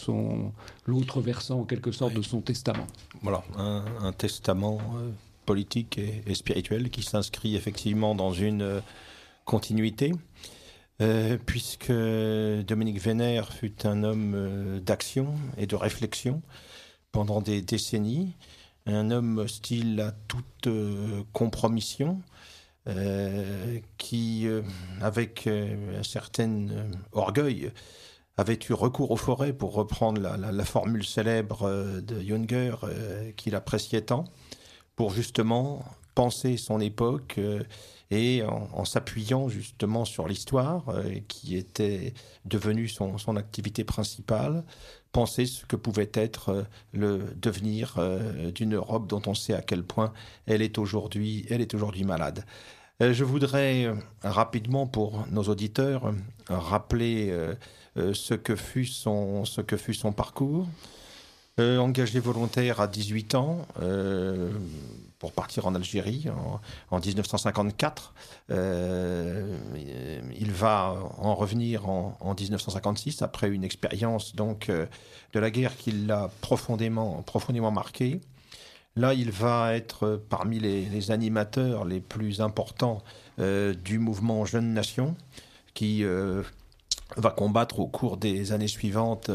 l'autre 0.87 1.21
versant 1.21 1.61
en 1.61 1.65
quelque 1.65 1.93
sorte 1.93 2.15
de 2.15 2.23
son 2.23 2.41
testament. 2.41 2.87
Voilà, 3.21 3.45
un, 3.57 4.13
testament 4.13 4.79
euh, 4.97 5.11
politique 5.45 5.99
et, 5.99 6.35
spirituel 6.35 6.89
qui 6.89 7.03
s'inscrit 7.03 7.57
effectivement 7.57 8.15
dans 8.15 8.33
une 8.33 8.63
euh, 8.63 8.81
continuité. 9.45 10.13
Euh, 11.01 11.37
puisque 11.45 11.93
Dominique 11.93 13.01
Vénère 13.01 13.53
fut 13.53 13.87
un 13.87 14.05
homme 14.05 14.81
d'action 14.81 15.35
et 15.59 15.67
de 15.67 15.75
réflexion 15.75 16.43
pendant 17.11 17.43
des 17.43 17.61
décennies, 17.61 18.35
un 18.87 19.11
homme 19.11 19.39
hostile 19.39 20.01
à 20.01 20.13
toute 20.13 20.69
compromission, 21.33 22.21
qui, 23.97 24.49
avec 25.01 25.47
un 25.47 26.03
certain 26.03 26.67
orgueil, 27.13 27.71
avait 28.37 28.59
eu 28.69 28.73
recours 28.73 29.11
aux 29.11 29.17
forêts, 29.17 29.53
pour 29.53 29.75
reprendre 29.75 30.21
la, 30.21 30.65
formule 30.65 31.05
célèbre 31.05 32.01
de 32.01 32.21
Junger, 32.21 32.75
qu'il 33.37 33.55
appréciait 33.55 34.03
tant, 34.03 34.25
pour 34.97 35.13
justement 35.13 35.85
penser 36.15 36.57
son 36.57 36.81
époque 36.81 37.39
et 38.13 38.43
en, 38.45 38.85
s'appuyant 38.85 39.49
justement 39.49 40.05
sur 40.05 40.29
l'histoire, 40.29 40.91
euh, 40.91 41.15
qui 41.29 41.57
était 41.57 42.13
devenue 42.45 42.87
son, 42.87 43.37
activité 43.37 43.85
principale, 43.85 44.65
penser 45.13 45.47
ce 45.47 45.65
que 45.65 45.77
pouvait 45.77 46.11
être 46.13 46.51
euh, 46.51 46.63
le 46.93 47.35
devenir 47.37 47.95
euh, 47.97 48.51
d'une 48.51 48.75
Europe 48.75 49.07
dont 49.07 49.23
on 49.27 49.35
sait 49.35 49.55
à 49.55 49.63
quel 49.63 49.83
point 49.83 50.13
elle 50.45 50.61
est 50.61 50.77
aujourd'hui, 50.77 51.47
elle 51.49 51.63
est 51.63 51.73
aujourd'hui 51.73 52.05
malade. 52.05 52.45
Je 53.01 53.25
voudrais 53.25 53.93
rapidement 54.23 54.87
pour 54.87 55.27
nos 55.33 55.43
auditeurs 55.45 56.15
rappeler 56.49 57.35
ce 57.97 58.35
que 58.35 58.57
fut 58.57 58.87
son, 58.87 59.45
ce 59.45 59.61
que 59.61 59.77
fut 59.77 59.95
son 59.95 60.13
parcours. 60.13 60.67
engagé 61.59 62.21
volontaire 62.21 62.81
à 62.81 62.87
18 62.87 63.35
ans, 63.35 63.67
pour 65.23 65.31
partir 65.31 65.69
en 65.69 65.75
Algérie 65.77 66.27
en, 66.91 66.99
1954. 66.99 68.13
Euh, 68.51 69.57
il 70.37 70.51
va 70.51 70.97
en 71.19 71.37
revenir 71.37 71.89
en, 71.89 72.35
1956 72.37 73.23
après 73.23 73.49
une 73.49 73.63
expérience 73.63 74.35
donc 74.35 74.69
euh, 74.69 74.85
de 75.33 75.39
la 75.39 75.53
guerre 75.53 75.77
qui 75.77 75.93
l'a 75.93 76.29
profondément, 76.41 77.23
profondément 77.23 77.71
marqué. 77.71 78.21
Là, 78.97 79.15
il 79.15 79.31
va 79.31 79.77
être 79.77 80.21
parmi 80.29 80.59
les, 80.59 81.13
animateurs 81.13 81.85
les 81.85 82.01
plus 82.01 82.41
importants 82.41 83.01
euh, 83.39 83.75
du 83.75 84.01
mouvement 84.01 84.45
Jeune 84.45 84.75
Nation, 84.75 85.15
qui 85.73 86.05
va 87.17 87.31
combattre 87.31 87.81
au 87.81 87.87
cours 87.87 88.17
des 88.17 88.53
années 88.53 88.69
suivantes 88.69 89.31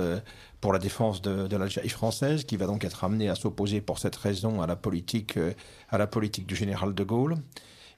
pour 0.62 0.74
la 0.74 0.80
défense 0.80 1.22
de, 1.22 1.56
l'Algérie 1.56 1.90
française, 1.90 2.44
qui 2.44 2.58
va 2.58 2.66
donc 2.66 2.84
être 2.84 3.04
amené 3.04 3.30
à 3.30 3.36
s'opposer 3.36 3.82
pour 3.82 4.00
cette 4.00 4.16
raison 4.16 4.62
à 4.62 4.68
la 4.68 4.76
politique, 4.76 5.38
euh, 5.38 5.54
à 5.90 5.98
la 5.98 6.08
politique 6.08 6.48
du 6.48 6.56
général 6.56 6.94
de 6.94 7.04
Gaulle. 7.04 7.36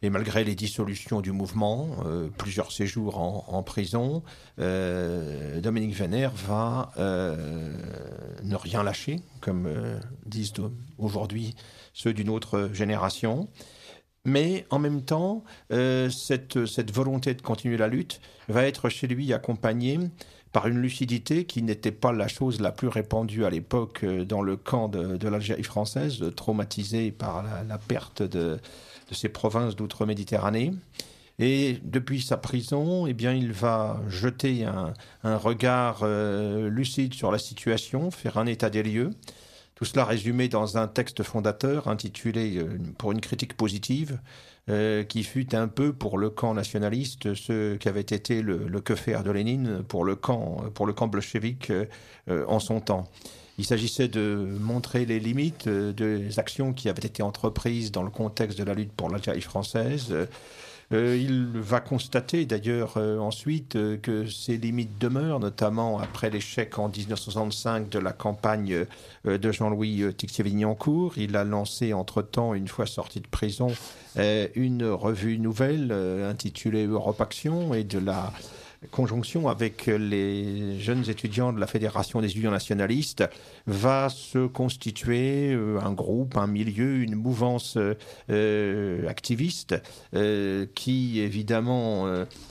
Et 0.01 0.09
malgré 0.09 0.45
les 0.45 0.55
dissolutions 0.55 1.19
du 1.19 1.33
mouvement, 1.33 1.89
euh, 2.05 2.29
plusieurs 2.38 2.71
séjours 2.71 3.19
en, 3.19 3.63
prison, 3.63 4.24
euh, 4.59 5.59
Dominique 5.59 5.93
Vénère 5.93 6.31
va 6.31 6.91
ne 6.98 8.55
rien 8.55 8.81
lâcher, 8.81 9.19
comme 9.41 9.67
disent 10.25 10.53
aujourd'hui 10.98 11.55
ceux 11.93 12.13
d'une 12.13 12.29
autre 12.29 12.69
génération. 12.71 13.50
Mais 14.25 14.65
en 14.69 14.79
même 14.79 15.01
temps, 15.01 15.43
cette, 15.69 16.65
cette 16.65 16.91
volonté 16.91 17.33
de 17.33 17.41
continuer 17.41 17.77
la 17.77 17.88
lutte 17.88 18.19
va 18.49 18.65
être 18.65 18.89
chez 18.89 19.07
lui 19.07 19.33
accompagnée 19.33 19.97
par 20.51 20.67
une 20.67 20.79
lucidité 20.79 21.45
qui 21.45 21.61
n'était 21.61 21.91
pas 21.91 22.11
la 22.11 22.27
chose 22.27 22.59
la 22.59 22.71
plus 22.71 22.88
répandue 22.88 23.45
à 23.45 23.49
l'époque 23.49 24.03
euh, 24.03 24.25
dans 24.25 24.41
le 24.41 24.55
camp 24.55 24.88
de, 24.88 25.27
l'Algérie 25.27 25.63
française, 25.63 26.23
traumatisé 26.35 27.11
par 27.11 27.43
la, 27.43 27.77
perte 27.77 28.23
de, 28.23 28.59
ces 29.11 29.29
provinces 29.29 29.75
d'outre-Méditerranée. 29.75 30.73
Et 31.38 31.79
depuis 31.83 32.21
sa 32.21 32.35
prison, 32.35 33.07
eh 33.07 33.13
bien, 33.13 33.33
il 33.33 33.53
va 33.53 34.01
jeter 34.09 34.65
un, 34.65 34.93
un 35.23 35.38
regard 35.38 35.99
euh, 36.03 36.69
lucide 36.69 37.13
sur 37.13 37.31
la 37.31 37.38
situation, 37.38 38.11
faire 38.11 38.38
un 38.38 38.45
état 38.45 38.69
des 38.69 38.83
lieux. 38.83 39.11
Tout 39.79 39.86
cela 39.86 40.03
résumé 40.03 40.50
dans 40.50 40.77
un 40.77 40.89
texte 40.89 41.24
fondateur 41.24 41.88
intitulé 41.88 42.57
euh, 42.57 42.77
Pour 42.98 43.13
une 43.13 43.21
critique 43.21 43.55
positive, 43.55 44.19
euh, 44.67 45.05
qui 45.05 45.24
fut 45.24 45.55
un 45.55 45.69
peu 45.69 45.93
pour 45.93 46.17
le 46.17 46.29
camp 46.29 46.53
nationaliste 46.53 47.33
ce 47.33 47.77
qu'avait 47.77 48.01
été 48.01 48.41
le, 48.41 48.67
que 48.81 48.93
faire 48.93 49.24
de 49.24 49.31
Lénine 49.31 49.81
pour 49.88 50.03
le 50.03 50.17
camp, 50.17 50.65
pour 50.74 50.86
le 50.86 50.91
camp 50.91 51.07
bolchevique 51.07 51.71
euh, 51.71 52.45
en 52.50 52.59
son 52.59 52.81
temps. 52.81 53.09
Il 53.57 53.63
s'agissait 53.63 54.09
de 54.09 54.57
montrer 54.59 55.05
les 55.05 55.17
limites 55.21 55.69
des 55.69 56.39
actions 56.39 56.74
qui 56.74 56.89
avaient 56.89 57.07
été 57.07 57.24
entreprises 57.24 57.93
dans 57.93 58.03
le 58.03 58.09
contexte 58.09 58.59
de 58.59 58.65
la 58.65 58.74
lutte 58.74 58.91
pour 58.91 59.09
l'Algérie 59.09 59.39
française, 59.39 60.13
il 60.91 61.51
va 61.53 61.81
constater 61.81 62.46
d'ailleurs 62.46 62.93
euh, 62.98 63.19
ensuite 63.19 63.75
euh, 63.75 63.98
que 63.98 64.25
ces 64.25 64.58
limites 64.58 64.98
demeurent, 65.00 65.39
notamment 65.39 66.00
après 66.00 66.31
l'échec 66.31 66.79
en 66.79 66.89
1965 66.89 67.89
de 67.89 68.00
la 68.00 68.12
campagne 68.12 68.86
de 69.25 69.51
Jean-Louis 69.51 70.13
Tixier-Vignancourt. 70.15 71.17
Il 71.17 71.36
a 71.36 71.43
lancé 71.43 71.93
entre-temps, 71.93 72.53
une 72.55 72.67
fois 72.67 72.88
sorti 72.88 73.19
de 73.19 73.27
prison, 73.27 73.67
une 74.55 74.86
revue 74.86 75.38
nouvelle 75.38 75.91
intitulée 75.91 76.88
Europe 76.88 77.22
Action 77.22 77.74
et 77.74 77.84
de 77.84 78.00
la 78.00 78.34
conjonction 78.91 79.50
avec 79.50 79.88
les 79.88 80.79
jeunes 80.79 81.09
étudiants 81.09 81.51
de 81.51 81.59
la 81.59 81.67
Fédération 81.67 82.21
des 82.21 82.27
étudiants 82.27 82.51
nationalistes, 82.51 83.24
va 83.67 84.09
se 84.09 84.48
constituer 84.48 85.51
euh, 85.53 85.79
un 85.81 85.91
groupe, 85.91 86.38
un 86.38 86.48
milieu, 86.48 87.01
une 87.01 87.15
mouvance 87.15 87.77
euh, 88.29 89.07
activiste 89.07 89.75
euh, 90.15 90.65
qui, 90.75 91.19
évidemment, 91.19 92.05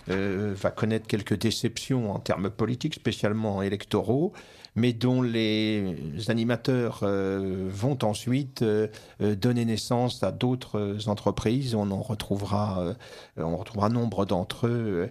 va 0.07 0.71
connaître 0.71 1.07
quelques 1.07 1.39
déceptions 1.39 2.13
en 2.13 2.19
termes 2.19 2.51
politiques, 2.51 2.95
spécialement 2.95 3.63
électoraux, 3.63 4.33
mais 4.79 4.93
dont 4.93 5.23
les 5.23 5.97
animateurs 6.29 7.01
euh, 7.03 7.69
vont 7.69 7.99
ensuite 8.03 8.63
euh, 8.63 8.87
euh, 9.21 9.35
donner 9.35 9.65
naissance 9.65 10.23
à 10.23 10.31
d'autres 10.31 11.09
entreprises. 11.09 11.75
On 11.75 11.91
en 11.91 12.01
retrouvera, 12.01 12.95
on 13.37 13.57
retrouvera 13.57 13.89
nombre 13.89 14.25
d'entre 14.25 14.69
eux 14.69 15.11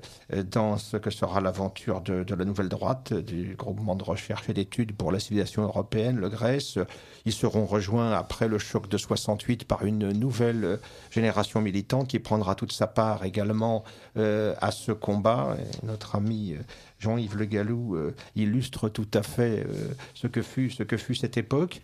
dans 0.50 0.78
ce 0.78 0.98
que 0.98 1.10
sera 1.10 1.42
l'aventure 1.42 2.02
de, 2.02 2.26
la 2.34 2.46
nouvelle 2.46 2.70
droite, 2.70 3.14
du 3.14 3.56
groupement 3.56 3.96
de 3.96 4.04
recherche 4.04 4.50
et 4.50 4.54
d'études 4.54 4.96
pour 4.96 5.12
la 5.12 5.20
civilisation 5.20 5.64
européenne, 5.64 6.18
le 6.18 6.30
Grèce. 6.30 6.80
Ils 7.26 7.34
seront 7.34 7.66
rejoints 7.66 8.14
après 8.14 8.48
le 8.48 8.58
choc 8.58 8.88
de 8.88 8.98
68 8.98 9.66
par 9.66 9.86
une 9.86 10.12
nouvelle 10.12 10.80
génération 11.12 11.62
militante 11.62 12.08
qui 12.08 12.20
prendra 12.20 12.56
toute 12.56 12.72
sa 12.72 12.88
part 12.88 13.26
également 13.26 13.84
à 14.16 14.72
ce 14.72 14.92
combat. 14.92 15.58
notre 15.84 16.16
ami 16.16 16.56
Jean-Yves 17.00 17.38
Le 17.38 17.46
Gallou 17.46 17.96
euh, 17.96 18.16
illustre 18.36 18.90
tout 18.90 19.08
à 19.14 19.24
fait 19.24 19.66
euh, 19.66 19.94
ce, 20.14 20.28
que 20.28 20.42
fut, 20.42 20.70
ce 20.70 20.84
que 20.84 20.98
fut 20.98 21.16
cette 21.16 21.38
époque. 21.38 21.82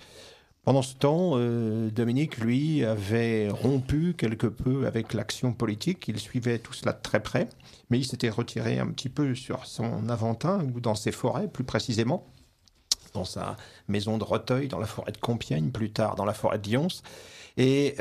Pendant 0.64 0.82
ce 0.82 0.96
temps, 0.96 1.32
euh, 1.36 1.90
Dominique, 1.90 2.38
lui, 2.38 2.86
avait 2.86 3.50
rompu 3.50 4.14
quelque 4.18 4.48
peu 4.48 4.88
avec 4.88 5.14
l'action 5.14 5.52
politique. 5.52 6.08
Il 6.08 6.20
suivait 6.20 6.58
tout 6.58 6.74
cela 6.74 6.94
très 6.94 7.22
près, 7.22 7.50
mais 7.90 8.00
il 8.00 8.06
s'était 8.06 8.30
retiré 8.30 8.80
un 8.80 8.88
petit 8.88 9.10
peu 9.10 9.36
sur 9.36 9.66
son 9.66 10.08
Aventin, 10.10 10.66
ou 10.74 10.80
dans 10.80 10.96
ses 10.96 11.12
forêts 11.12 11.48
plus 11.48 11.66
précisément. 11.66 12.26
dans 13.14 13.26
sa 13.26 13.58
maison 13.88 14.18
de 14.18 14.24
Roteuil, 14.24 14.68
dans 14.68 14.80
la 14.80 14.88
forêt 14.88 15.12
de 15.12 15.18
Compiègne, 15.18 15.70
plus 15.70 15.92
tard 15.92 16.16
dans 16.16 16.26
la 16.26 16.34
forêt 16.34 16.58
de 16.58 16.72
Lyons. 16.72 16.88
Et 17.58 17.96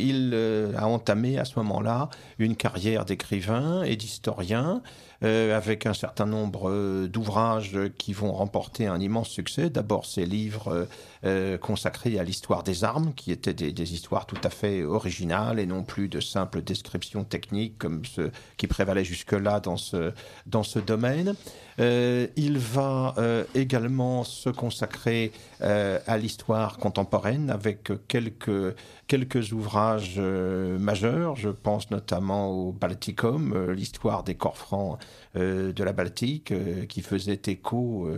il 0.00 0.34
a 0.74 0.88
entamé 0.88 1.38
à 1.38 1.44
ce 1.44 1.58
moment-là 1.58 2.08
une 2.38 2.56
carrière 2.56 3.04
d'écrivain 3.04 3.82
et 3.82 3.96
d'historien. 3.96 4.80
Euh, 5.22 5.54
avec 5.54 5.84
un 5.84 5.92
certain 5.92 6.24
nombre 6.24 6.70
euh, 6.70 7.06
d'ouvrages 7.06 7.78
qui 7.98 8.14
vont 8.14 8.32
remporter 8.32 8.86
un 8.86 8.98
immense 8.98 9.28
succès. 9.28 9.68
D'abord, 9.68 10.06
ces 10.06 10.24
livres 10.24 10.88
euh, 11.26 11.58
consacrés 11.58 12.18
à 12.18 12.24
l'histoire 12.24 12.62
des 12.62 12.84
armes, 12.84 13.12
qui 13.12 13.30
étaient 13.30 13.52
des, 13.52 13.92
histoires 13.92 14.24
tout 14.24 14.40
à 14.42 14.48
fait 14.48 14.82
originales 14.82 15.58
et 15.58 15.66
non 15.66 15.82
plus 15.82 16.08
de 16.08 16.20
simples 16.20 16.62
descriptions 16.62 17.24
techniques 17.24 17.76
comme 17.76 18.02
ce 18.06 18.30
qui 18.56 18.66
prévalait 18.66 19.04
jusque-là 19.04 19.60
dans 19.60 19.76
ce, 19.76 20.14
dans 20.46 20.62
ce 20.62 20.78
domaine. 20.78 21.34
Il 21.78 22.58
va 22.58 23.14
également 23.54 24.22
se 24.22 24.50
consacrer 24.50 25.32
à 25.60 26.18
l'histoire 26.18 26.76
contemporaine 26.76 27.48
avec 27.48 27.90
quelques, 28.06 28.76
quelques 29.10 29.52
ouvrages 29.52 30.20
majeurs. 30.20 31.34
Je 31.34 31.48
pense 31.48 31.90
notamment 31.90 32.48
au 32.48 32.70
Balticum, 32.70 33.72
l'histoire 33.72 34.22
des 34.22 34.36
corps 34.36 34.56
francs 34.56 35.00
de 35.34 35.82
la 35.82 35.92
Baltique, 35.92 36.54
qui 36.88 37.02
faisait 37.02 37.40
écho 37.46 38.08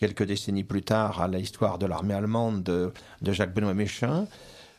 quelques 0.00 0.24
décennies 0.24 0.64
plus 0.64 0.82
tard 0.82 1.22
à 1.22 1.28
l'histoire 1.28 1.78
de 1.78 1.86
l'armée 1.86 2.14
allemande 2.14 2.64
de, 2.64 2.92
Jacques-Benoît 3.22 3.74
Méchain. 3.74 4.26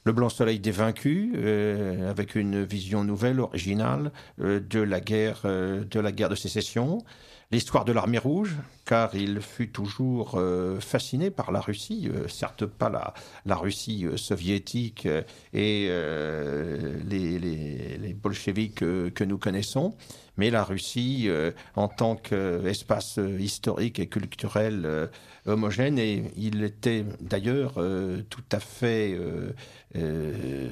Le 0.04 0.14
Blanc 0.14 0.30
Soleil 0.30 0.60
des 0.60 0.72
Vaincus, 0.72 1.32
euh, 1.36 2.10
avec 2.10 2.34
une 2.34 2.64
vision 2.64 3.04
nouvelle, 3.04 3.40
originale 3.40 4.12
euh, 4.40 4.60
de 4.60 4.80
la 4.80 5.00
guerre, 5.00 5.42
euh, 5.46 5.84
de 5.86 6.00
la 6.00 6.12
guerre 6.12 6.30
de 6.30 6.36
sécession. 6.36 7.04
L'histoire 7.52 7.84
de 7.84 7.92
l'armée 7.92 8.18
rouge, 8.18 8.56
car 8.86 9.14
il 9.14 9.42
fut 9.42 9.68
toujours 9.68 10.36
euh, 10.36 10.80
fasciné 10.80 11.30
par 11.32 11.52
la 11.52 11.60
Russie, 11.60 12.10
euh, 12.10 12.30
certes 12.30 12.66
pas 12.66 12.90
la, 12.90 13.14
la 13.46 13.56
Russie 13.58 14.06
euh, 14.06 14.16
soviétique 14.16 15.06
et 15.54 15.90
les, 17.10 17.40
les, 17.40 18.14
bolcheviks 18.14 18.76
que 18.76 19.24
nous 19.26 19.38
connaissons, 19.38 19.96
mais 20.38 20.50
la 20.50 20.64
Russie 20.64 21.30
en 21.76 21.88
tant 21.88 22.16
qu'espace 22.16 23.20
historique 23.40 24.00
et 24.00 24.08
culturel 24.08 25.10
homogène. 25.46 25.98
Et 25.98 26.32
il 26.38 26.64
était 26.64 27.06
d'ailleurs 27.20 27.74
tout 28.30 28.44
à 28.52 28.60
fait 28.60 29.18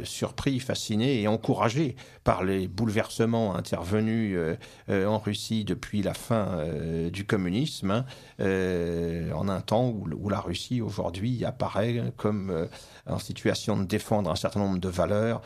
surpris, 0.03 0.59
fasciné 0.59 1.21
et 1.21 1.27
encouragé 1.27 1.95
par 2.23 2.43
les 2.43 2.67
bouleversements 2.67 3.55
intervenus 3.55 4.35
euh, 4.89 5.05
en 5.05 5.17
Russie 5.17 5.63
depuis 5.65 6.01
la 6.01 6.13
fin 6.13 6.47
euh, 6.51 7.09
du 7.09 7.25
communisme, 7.25 7.91
hein, 7.91 8.05
en 9.35 9.49
un 9.49 9.61
temps 9.61 9.89
où, 9.89 10.29
la 10.29 10.39
Russie 10.39 10.81
aujourd'hui 10.81 11.43
apparaît 11.43 12.13
comme 12.15 12.67
en 13.07 13.19
situation 13.19 13.77
de 13.77 13.85
défendre 13.85 14.29
un 14.29 14.35
certain 14.35 14.59
nombre 14.59 14.79
de 14.79 14.89
valeurs 14.89 15.41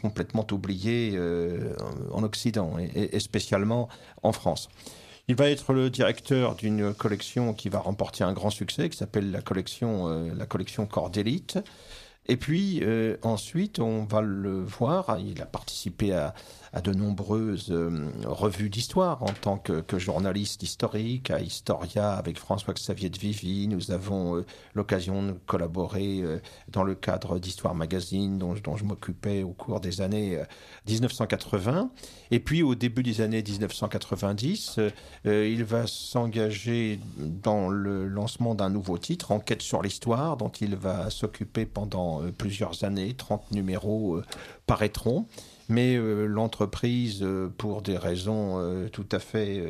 complètement 0.00 0.46
oubliées 0.50 1.18
en 2.10 2.22
Occident 2.24 2.76
et, 2.78 3.20
spécialement 3.20 3.88
en 4.22 4.32
France. 4.32 4.68
Il 5.28 5.36
va 5.36 5.48
être 5.48 5.72
le 5.72 5.88
directeur 5.88 6.56
d'une 6.56 6.92
collection 6.92 7.54
qui 7.54 7.68
va 7.68 7.78
remporter 7.78 8.24
un 8.24 8.32
grand 8.32 8.50
succès, 8.50 8.88
qui 8.88 8.98
s'appelle 8.98 9.30
la 9.30 9.40
collection, 9.40 10.08
euh, 10.08 10.34
la 10.36 10.46
collection. 10.46 10.88
Et 12.26 12.36
puis 12.36 12.80
euh, 12.82 13.16
ensuite, 13.22 13.78
on 13.78 14.04
va 14.04 14.20
le 14.20 14.62
voir, 14.62 15.18
il 15.18 15.42
a 15.42 15.46
participé 15.46 16.12
à, 16.12 16.34
à 16.72 16.80
de 16.80 16.92
nombreuses 16.92 17.70
euh, 17.70 18.10
revues 18.24 18.70
d'histoire 18.70 19.22
en 19.22 19.32
tant 19.32 19.58
que, 19.58 19.82
journaliste 19.98 20.62
historique, 20.62 21.30
à 21.30 21.40
Historia 21.40 22.14
avec 22.14 22.38
François-Xavier 22.38 23.10
de 23.10 23.18
Vivy. 23.18 23.68
Nous 23.68 23.90
avons 23.90 24.36
euh, 24.36 24.46
l'occasion 24.74 25.22
de 25.22 25.32
collaborer 25.46 26.20
euh, 26.22 26.38
dans 26.68 26.82
le 26.82 26.94
cadre 26.94 27.38
d'Histoire 27.38 27.74
Magazine 27.74 28.38
dont 28.38 28.76
je 28.76 28.84
m'occupais 28.84 29.42
au 29.42 29.50
cours 29.50 29.80
des 29.80 30.00
années 30.00 30.38
1980. 30.88 31.90
Et 32.30 32.40
puis 32.40 32.62
au 32.62 32.74
début 32.74 33.02
des 33.02 33.20
années 33.20 33.42
1990, 33.42 34.80
il 35.24 35.64
va 35.64 35.86
s'engager 35.86 36.98
dans 37.18 37.68
le 37.68 38.06
lancement 38.06 38.54
d'un 38.54 38.70
nouveau 38.70 38.96
titre, 38.98 39.32
Enquête 39.32 39.62
sur 39.62 39.82
l'histoire, 39.82 40.36
dont 40.36 40.48
il 40.48 40.76
va 40.76 41.10
s'occuper 41.10 41.66
pendant 41.66 42.22
plusieurs 42.38 42.84
années, 42.84 43.14
30 43.14 43.50
numéros 43.50 44.20
paraîtront 44.66 45.26
mais 45.68 45.96
euh, 45.96 46.26
l'entreprise, 46.26 47.22
euh, 47.22 47.48
pour 47.56 47.82
des 47.82 47.96
raisons 47.96 48.58
euh, 48.58 48.88
tout 48.88 49.06
à 49.12 49.18
fait 49.18 49.62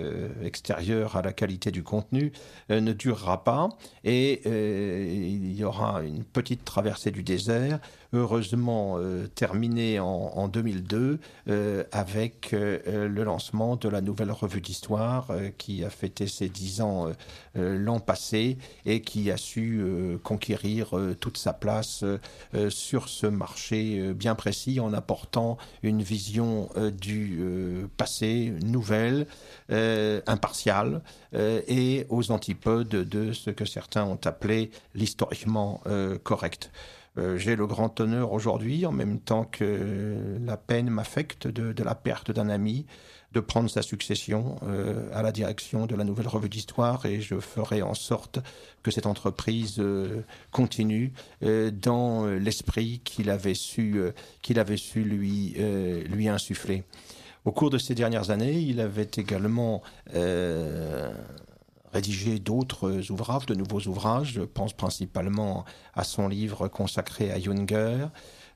extérieures 0.43 1.17
à 1.17 1.23
la 1.23 1.33
qualité 1.33 1.71
du 1.71 1.83
contenu, 1.83 2.33
ne 2.71 2.93
durera 2.93 3.45
pas. 3.45 3.69
Et 4.05 4.43
il 4.47 5.55
y 5.55 5.65
aura 5.65 6.03
une 6.03 6.25
petite 6.25 6.65
traversée 6.65 7.11
du 7.11 7.23
désert, 7.23 7.81
heureusement 8.13 8.99
terminée 9.35 10.01
en, 10.01 10.07
en, 10.07 10.49
2002 10.49 11.19
avec 11.93 12.53
le 12.53 13.23
lancement 13.23 13.77
de 13.77 13.89
la 13.89 14.01
nouvelle 14.01 14.31
revue 14.31 14.61
d'histoire 14.61 15.29
qui 15.59 15.85
a 15.85 15.91
fêté 15.91 16.27
ses 16.27 16.49
dix 16.49 16.81
ans 16.81 17.13
l'an 17.55 18.01
passé 18.01 18.59
et 18.87 19.01
qui 19.01 19.31
a 19.31 19.37
su 19.37 19.83
conquérir 20.23 20.95
toute 21.21 21.39
sa 21.39 21.53
place 21.53 22.05
sur 22.69 23.09
ce 23.09 23.27
marché 23.27 24.13
bien 24.15 24.35
précis 24.35 24.81
en 24.81 24.93
apportant 24.93 25.57
une 25.83 26.03
vision 26.03 26.69
euh, 26.77 26.91
du 26.91 27.39
euh, 27.41 27.87
passé 27.97 28.53
nouvelle, 28.65 29.27
euh, 29.71 30.21
impartiale 30.27 31.03
et 31.35 32.07
aux 32.11 32.31
antipodes 32.31 32.89
de 32.89 33.33
ce 33.33 33.49
que 33.51 33.65
certains 33.65 34.05
ont 34.05 34.19
appelé 34.25 34.71
l'historiquement 34.95 35.81
correct. 36.25 36.71
J'ai 37.37 37.57
le 37.57 37.67
grand 37.67 38.01
honneur 38.01 38.33
aujourd'hui, 38.33 38.87
en 38.87 38.93
même 38.93 39.21
temps 39.21 39.45
que 39.45 40.39
la 40.41 40.57
peine 40.57 40.89
m'affecte 40.89 41.47
de, 41.47 41.83
la 41.83 41.95
perte 41.95 42.31
d'un 42.31 42.49
ami, 42.49 42.87
de 43.33 43.41
prendre 43.41 43.69
sa 43.69 43.83
succession 43.83 44.57
euh, 44.63 45.09
à 45.13 45.23
la 45.23 45.33
direction 45.33 45.87
de 45.87 45.95
la 45.95 46.05
nouvelle 46.05 46.29
revue 46.29 46.49
d'histoire 46.49 47.07
et 47.07 47.21
je 47.21 47.41
ferai 47.41 47.83
en 47.83 47.95
sorte 47.95 48.39
que 48.83 48.91
cette 48.91 49.07
entreprise 49.07 49.77
euh, 49.79 50.23
continue 50.51 51.13
euh, 51.43 51.71
dans 51.71 52.27
l'esprit 52.27 53.01
qu'il 53.05 53.31
avait 53.31 53.55
su 53.55 54.01
qu'il 54.43 54.59
avait 54.59 54.77
su 54.77 55.03
lui 55.03 55.57
lui 56.09 56.29
insuffler. 56.29 56.85
Au 57.45 57.53
cours 57.53 57.71
de 57.71 57.79
ces 57.79 57.95
dernières 57.95 58.31
années, 58.31 58.59
il 58.59 58.81
avait 58.81 59.11
également 59.17 59.83
rédigé 61.93 62.39
d'autres 62.39 63.11
ouvrages, 63.11 63.47
de 63.47 63.55
nouveaux 63.55 63.81
ouvrages. 63.81 64.33
Je 64.35 64.43
pense 64.43 64.73
principalement 64.73 65.65
à 65.95 66.05
son 66.05 66.29
livre 66.29 66.69
consacré 66.69 67.31
à 67.31 67.39
Junger, 67.39 68.07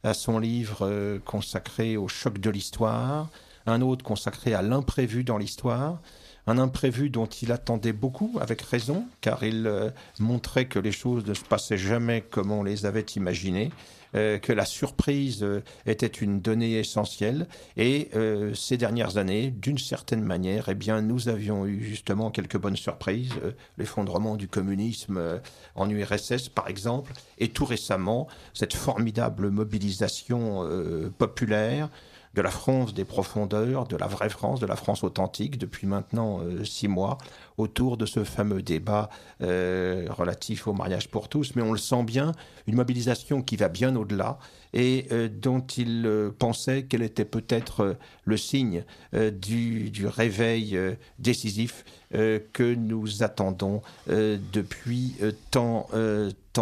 à 0.02 0.14
son 0.14 0.38
livre 0.38 1.18
consacré 1.24 1.96
au 1.96 2.08
choc 2.08 2.38
de 2.38 2.50
l'histoire, 2.50 3.28
un 3.66 3.82
autre 3.82 4.04
consacré 4.04 4.54
à 4.54 4.62
l'imprévu 4.62 5.24
dans 5.24 5.38
l'histoire, 5.38 6.00
un 6.46 6.58
imprévu 6.58 7.10
dont 7.10 7.26
il 7.26 7.50
attendait 7.52 7.92
beaucoup, 7.92 8.38
avec 8.40 8.62
raison, 8.62 9.06
car 9.20 9.42
il 9.42 9.66
euh, 9.66 9.90
montrait 10.20 10.66
que 10.66 10.78
les 10.78 10.92
choses 10.92 11.26
ne 11.26 11.34
se 11.34 11.42
passaient 11.42 11.78
jamais 11.78 12.22
comme 12.22 12.52
on 12.52 12.62
les 12.62 12.86
avait 12.86 13.06
imaginées, 13.16 13.70
euh, 13.70 13.95
que 14.16 14.52
la 14.52 14.64
surprise 14.64 15.42
euh, 15.42 15.60
était 15.86 16.06
une 16.06 16.40
donnée 16.40 16.78
essentielle. 16.78 17.46
Et 17.76 18.08
euh, 18.14 18.54
ces 18.54 18.76
dernières 18.76 19.18
années, 19.18 19.50
d'une 19.50 19.78
certaine 19.78 20.22
manière, 20.22 20.68
eh 20.68 20.74
bien, 20.74 21.02
nous 21.02 21.28
avions 21.28 21.66
eu 21.66 21.82
justement 21.82 22.30
quelques 22.30 22.56
bonnes 22.56 22.76
surprises, 22.76 23.32
euh, 23.44 23.52
l'effondrement 23.78 24.36
du 24.36 24.48
communisme 24.48 25.18
euh, 25.18 25.38
en 25.74 25.88
URSS, 25.90 26.48
par 26.48 26.68
exemple, 26.68 27.12
et 27.38 27.48
tout 27.48 27.64
récemment, 27.64 28.26
cette 28.54 28.74
formidable 28.74 29.50
mobilisation 29.50 30.64
euh, 30.64 31.10
populaire 31.18 31.90
de 32.36 32.42
la 32.42 32.50
France 32.50 32.92
des 32.92 33.04
profondeurs, 33.04 33.88
de 33.88 33.96
la 33.96 34.06
vraie 34.06 34.28
France, 34.28 34.60
de 34.60 34.66
la 34.66 34.76
France 34.76 35.02
authentique, 35.02 35.58
depuis 35.58 35.86
maintenant 35.86 36.40
euh, 36.40 36.64
six 36.64 36.86
mois, 36.86 37.16
autour 37.56 37.96
de 37.96 38.04
ce 38.04 38.24
fameux 38.24 38.60
débat 38.60 39.08
euh, 39.40 40.06
relatif 40.10 40.68
au 40.68 40.74
mariage 40.74 41.08
pour 41.08 41.30
tous. 41.30 41.56
Mais 41.56 41.62
on 41.62 41.72
le 41.72 41.78
sent 41.78 42.04
bien, 42.04 42.32
une 42.66 42.74
mobilisation 42.74 43.40
qui 43.40 43.56
va 43.56 43.68
bien 43.68 43.96
au-delà 43.96 44.38
et 44.74 45.06
euh, 45.12 45.30
dont 45.30 45.60
il 45.60 46.30
pensait 46.38 46.82
qu'elle 46.82 47.02
était 47.02 47.24
peut-être 47.24 47.96
le 48.24 48.36
signe 48.36 48.84
du, 49.14 50.06
réveil 50.06 50.78
décisif 51.18 51.84
que 52.10 52.74
nous 52.74 53.22
attendons 53.22 53.80
depuis 54.08 55.14
tant 55.50 55.88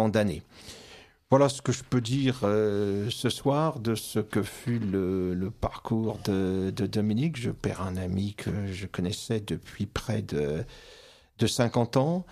d'années. 0.09 0.41
Voilà 1.31 1.49
ce 1.49 1.63
que 1.63 1.71
je 1.71 1.83
peux 1.83 2.01
dire 2.01 2.41
euh, 2.43 3.09
ce 3.09 3.29
soir 3.29 3.79
de 3.79 3.95
ce 3.95 4.19
que 4.19 4.43
fut 4.43 4.77
le, 4.77 5.49
parcours 5.49 6.19
de, 6.23 6.71
de, 6.75 6.85
Dominique. 6.85 7.35
Je 7.37 7.49
perds 7.49 7.81
un 7.81 7.97
ami 7.97 8.35
que 8.35 8.67
je 8.67 8.85
connaissais 8.85 9.39
depuis 9.39 9.87
près 9.87 10.21
de, 10.21 10.63
de 11.39 11.47
50 11.47 11.97
ans. 11.97 12.27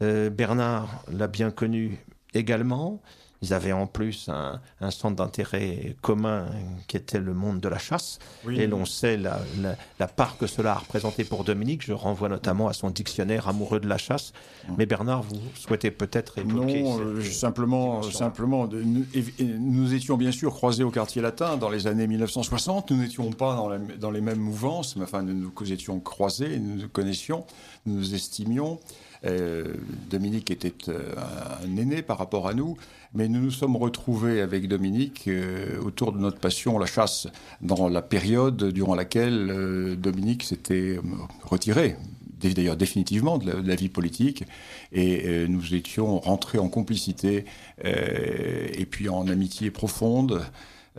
Euh, 0.00 0.30
Bernard 0.30 1.04
l'a 1.10 1.26
bien 1.26 1.50
connu 1.50 1.98
également. 2.34 3.02
Ils 3.46 3.54
avaient 3.54 3.72
en 3.72 3.86
plus 3.86 4.28
un, 4.28 4.90
centre 4.90 5.16
d'intérêt 5.16 5.96
commun 6.02 6.46
qui 6.88 6.96
était 6.96 7.20
le 7.20 7.32
monde 7.32 7.60
de 7.60 7.68
la 7.68 7.78
chasse. 7.78 8.18
Et 8.50 8.66
l'on 8.66 8.84
sait 8.84 9.16
la, 9.16 9.40
la, 9.98 10.08
part 10.08 10.36
que 10.36 10.46
cela 10.46 10.72
a 10.72 10.78
représenté 10.78 11.24
pour 11.24 11.44
Dominique. 11.44 11.84
Je 11.84 11.92
renvoie 11.92 12.28
notamment 12.28 12.68
à 12.68 12.72
son 12.72 12.90
dictionnaire 12.90 13.48
amoureux 13.48 13.80
de 13.80 13.88
la 13.88 13.98
chasse. 13.98 14.32
Mais 14.78 14.86
Bernard, 14.86 15.22
vous 15.22 15.40
souhaitez 15.54 15.90
peut-être 15.90 16.38
évoquer 16.38 16.82
Non, 16.82 17.00
euh, 17.00 17.22
simplement, 17.22 18.02
simplement 18.02 18.66
nous, 18.66 19.04
nous, 19.40 19.94
étions 19.94 20.16
bien 20.16 20.32
sûr 20.32 20.52
croisés 20.52 20.82
au 20.82 20.90
quartier 20.90 21.22
latin 21.22 21.56
dans 21.56 21.70
les 21.70 21.86
années 21.86 22.06
1960. 22.06 22.90
Nous 22.90 22.96
n'étions 22.96 23.30
pas 23.30 23.54
dans, 23.54 23.70
dans, 23.98 24.10
les 24.10 24.20
mêmes 24.20 24.40
mouvances, 24.40 24.96
mais 24.96 25.04
enfin, 25.04 25.22
nous 25.22 25.34
nous 25.34 25.72
étions 25.72 26.00
croisés, 26.00 26.58
nous 26.58 26.82
nous 26.82 26.88
connaissions, 26.88 27.44
nous 27.84 27.94
nous 27.94 28.14
estimions. 28.14 28.80
Euh, 29.24 29.74
Dominique 30.10 30.50
était 30.50 30.74
euh, 30.88 31.14
un 31.64 31.76
aîné 31.76 32.02
par 32.02 32.18
rapport 32.18 32.48
à 32.48 32.54
nous, 32.54 32.76
mais 33.14 33.28
nous 33.28 33.40
nous 33.40 33.50
sommes 33.50 33.76
retrouvés 33.76 34.40
avec 34.40 34.68
Dominique 34.68 35.24
euh, 35.28 35.80
autour 35.82 36.12
de 36.12 36.18
notre 36.18 36.38
passion, 36.38 36.78
la 36.78 36.86
chasse, 36.86 37.28
dans 37.60 37.88
la 37.88 38.02
période 38.02 38.70
durant 38.72 38.94
laquelle 38.94 39.96
Dominique 39.98 40.42
s'était 40.42 40.98
retiré, 41.42 41.96
d'ailleurs 42.40 42.76
définitivement 42.76 43.38
de 43.38 43.50
la, 43.50 43.74
vie 43.74 43.88
politique, 43.88 44.44
et 44.92 45.46
nous 45.48 45.74
étions 45.74 46.20
rentrés 46.20 46.58
en 46.58 46.68
complicité 46.68 47.44
et 47.82 48.86
puis 48.86 49.08
en 49.08 49.26
amitié 49.28 49.70
profonde. 49.70 50.42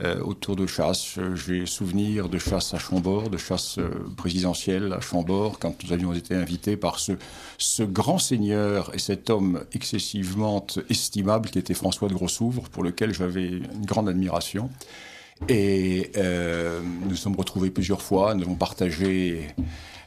Euh, 0.04 0.22
autour 0.22 0.56
de 0.56 0.68
chasse. 0.68 1.18
J'ai 1.34 1.66
souvenir 1.66 2.30
de 2.30 2.38
chasse 2.38 2.72
à 2.76 2.78
Chambord, 2.78 3.32
de 3.32 3.38
chasse 3.38 3.80
euh, 3.80 3.90
présidentielle 4.16 4.94
à 4.94 5.02
Chambord, 5.02 5.58
quand 5.58 5.84
nous 5.84 5.92
avions 5.92 6.14
été 6.14 6.36
invités 6.36 6.78
par 6.78 7.00
ce, 7.00 7.14
ce 7.58 7.82
grand 7.82 8.20
seigneur 8.20 8.94
et 8.94 9.00
cet 9.00 9.32
homme 9.32 9.64
excessivement 9.74 10.64
estimable 10.92 11.50
qui 11.50 11.58
était 11.58 11.74
François 11.74 12.10
de 12.10 12.14
Grossouvre, 12.14 12.70
pour 12.70 12.84
lequel 12.84 13.12
j'avais 13.12 13.48
une 13.48 13.86
grande 13.88 14.08
admiration. 14.08 14.70
Et 15.50 16.12
euh, 16.16 16.80
nous 17.10 17.16
sommes 17.16 17.36
retrouvés 17.36 17.72
plusieurs 17.72 18.04
fois, 18.04 18.36
nous 18.36 18.44
avons 18.44 18.54
partagé 18.54 19.48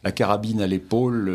la 0.04 0.12
carabine 0.12 0.60
à 0.60 0.68
l'épaule, 0.68 1.32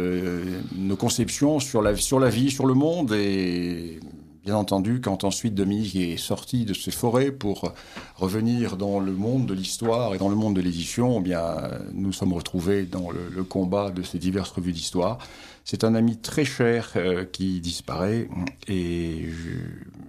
nos 0.77 0.95
conceptions 0.95 1.59
sur 1.59 1.81
la, 1.81 1.97
sur 1.97 2.21
la 2.21 2.29
vie, 2.29 2.49
sur 2.51 2.65
le 2.65 2.73
monde, 2.73 3.11
et 3.11 3.99
Bien 4.45 4.57
entendu, 4.57 5.01
quand 5.01 5.23
ensuite 5.23 5.55
Dominique 5.55 5.95
est 5.95 6.17
sorti 6.17 6.65
de 6.65 6.75
ses 6.75 6.91
forêts 6.91 7.31
pour 7.31 7.73
revenir 8.15 8.77
dans 8.77 8.99
le 8.99 9.11
monde 9.11 9.47
de 9.47 9.55
l'histoire 9.55 10.13
et 10.13 10.19
dans 10.19 10.29
le 10.29 10.35
monde 10.35 10.55
de 10.55 10.61
l'édition, 10.61 11.17
eh 11.19 11.23
bien, 11.23 11.71
nous 11.93 12.13
sommes 12.13 12.31
retrouvés 12.31 12.83
dans 12.83 13.09
le, 13.09 13.43
combat 13.43 13.89
de 13.89 14.03
ces 14.03 14.19
diverses 14.19 14.51
revues 14.51 14.71
d'histoire. 14.71 15.17
C'est 15.63 15.83
un 15.83 15.95
ami 15.95 16.17
très 16.17 16.45
cher 16.45 16.91
euh, 16.95 17.25
qui 17.25 17.59
disparaît 17.59 18.29
et 18.67 19.29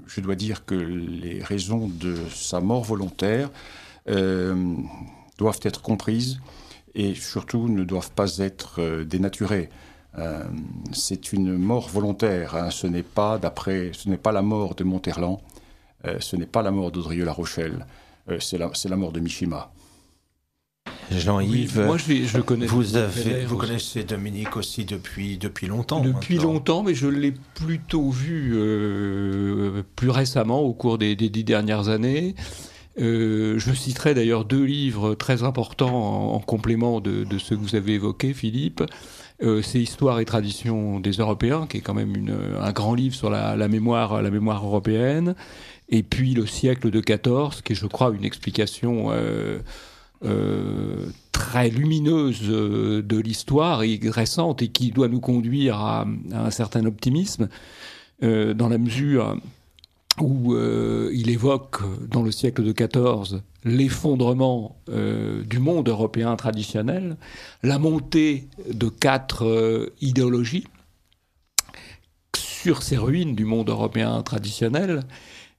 je, 0.06 0.20
dois 0.20 0.34
dire 0.34 0.66
que 0.66 0.74
les 0.74 1.42
raisons 1.42 1.88
de 1.88 2.14
sa 2.34 2.60
mort 2.60 2.84
volontaire 2.84 3.50
euh, 4.10 4.76
doivent 5.38 5.60
être 5.62 5.80
comprises 5.80 6.40
et 6.94 7.14
surtout 7.14 7.70
ne 7.70 7.84
doivent 7.84 8.12
pas 8.12 8.36
être 8.36 8.82
euh, 8.82 9.02
dénaturées. 9.02 9.70
Euh, 10.18 10.44
c'est 10.92 11.32
une 11.32 11.56
mort 11.58 11.88
volontaire. 11.88 12.54
Hein. 12.54 12.70
Ce 12.70 12.86
n'est 12.86 13.02
pas 13.02 13.38
d'après, 13.38 13.90
ce 13.92 14.08
n'est 14.08 14.16
pas 14.16 14.32
la 14.32 14.42
mort 14.42 14.74
de 14.74 14.84
Monterland, 14.84 15.40
euh, 16.06 16.16
ce 16.20 16.36
n'est 16.36 16.46
pas 16.46 16.62
la 16.62 16.70
mort 16.70 16.90
d'Audrieux-La 16.90 17.32
Rochelle, 17.32 17.86
euh, 18.30 18.38
c'est 18.40 18.58
la, 18.58 18.70
la, 18.88 18.96
mort 18.96 19.12
de 19.12 19.20
Mishima. 19.20 19.72
Jean-Yves, 21.10 21.84
moi 21.84 21.98
je, 21.98 22.40
connais 22.40 22.66
vous, 22.66 22.96
avez, 22.96 23.44
vous 23.44 23.56
connaissez 23.56 24.02
Dominique 24.02 24.56
aussi 24.56 24.84
depuis, 24.84 25.36
depuis 25.36 25.68
longtemps. 25.68 26.00
Depuis 26.00 26.36
longtemps, 26.36 26.82
mais 26.82 26.94
je 26.94 27.06
l'ai 27.06 27.32
plutôt 27.54 28.10
vu 28.10 28.56
plus 29.94 30.10
récemment, 30.10 30.60
au 30.60 30.72
cours 30.72 30.98
des, 30.98 31.14
dix 31.14 31.44
dernières 31.44 31.88
années. 31.90 32.34
je 32.96 33.72
citerai 33.72 34.14
d'ailleurs 34.14 34.44
deux 34.44 34.64
livres 34.64 35.14
très 35.14 35.44
importants 35.44 36.34
en, 36.34 36.40
complément 36.40 37.00
de, 37.00 37.22
de, 37.22 37.38
ce 37.38 37.50
que 37.50 37.60
vous 37.60 37.76
avez 37.76 37.94
évoqué, 37.94 38.34
Philippe. 38.34 38.82
Euh, 39.42 39.60
c'est 39.62 39.80
Histoire 39.80 40.20
et 40.20 40.24
tradition 40.24 40.98
des 40.98 41.12
Européens, 41.12 41.66
qui 41.68 41.78
est 41.78 41.80
quand 41.80 41.94
même 41.94 42.14
un 42.60 42.72
grand 42.72 42.94
livre 42.94 43.14
sur 43.14 43.30
la, 43.30 43.68
mémoire, 43.68 44.22
la 44.22 44.30
mémoire 44.30 44.64
européenne. 44.64 45.34
Et 45.88 46.02
puis 46.02 46.34
Le 46.34 46.46
siècle 46.46 46.90
de 46.90 47.00
14, 47.00 47.62
qui 47.62 47.72
est, 47.72 47.76
je 47.76 47.86
crois, 47.86 48.12
une 48.14 48.24
explication 48.24 49.10
euh, 49.10 49.58
euh, 50.24 51.06
très 51.32 51.68
lumineuse 51.68 52.42
de 52.42 53.18
l'histoire 53.18 53.82
et 53.82 54.00
récente 54.04 54.62
et 54.62 54.68
qui 54.68 54.90
doit 54.90 55.08
nous 55.08 55.20
conduire 55.20 55.76
à, 55.76 56.06
à 56.32 56.46
un 56.46 56.50
certain 56.50 56.84
optimisme, 56.86 57.48
dans 58.22 58.68
la 58.70 58.78
mesure 58.78 59.36
où 60.20 60.54
euh, 60.54 61.10
il 61.12 61.30
évoque 61.30 61.80
dans 62.08 62.22
le 62.22 62.30
siècle 62.30 62.62
de 62.62 62.72
XIV 62.72 63.40
l'effondrement 63.64 64.80
euh, 64.88 65.42
du 65.42 65.58
monde 65.58 65.88
européen 65.88 66.36
traditionnel, 66.36 67.16
la 67.62 67.78
montée 67.78 68.48
de 68.72 68.88
quatre 68.88 69.44
euh, 69.44 69.92
idéologies 70.00 70.66
sur 72.36 72.82
ces 72.82 72.96
ruines 72.96 73.34
du 73.34 73.44
monde 73.44 73.68
européen 73.68 74.22
traditionnel, 74.22 75.04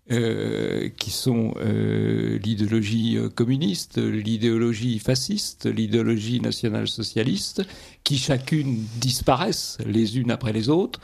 qui 0.10 1.12
sont 1.12 1.54
l'idéologie 1.60 3.18
communiste, 3.36 3.98
l'idéologie 3.98 5.00
fasciste, 5.00 5.66
l'idéologie 5.66 6.40
nationale-socialiste, 6.40 7.64
qui 8.06 8.18
chacune 8.18 8.86
disparaissent 9.02 9.78
les 9.86 10.18
unes 10.18 10.32
après 10.32 10.54
les 10.54 10.70
autres, 10.70 11.02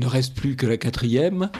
ne 0.00 0.06
reste 0.06 0.34
plus 0.34 0.56
que 0.56 0.66
la 0.66 0.76
quatrième, 0.76 1.50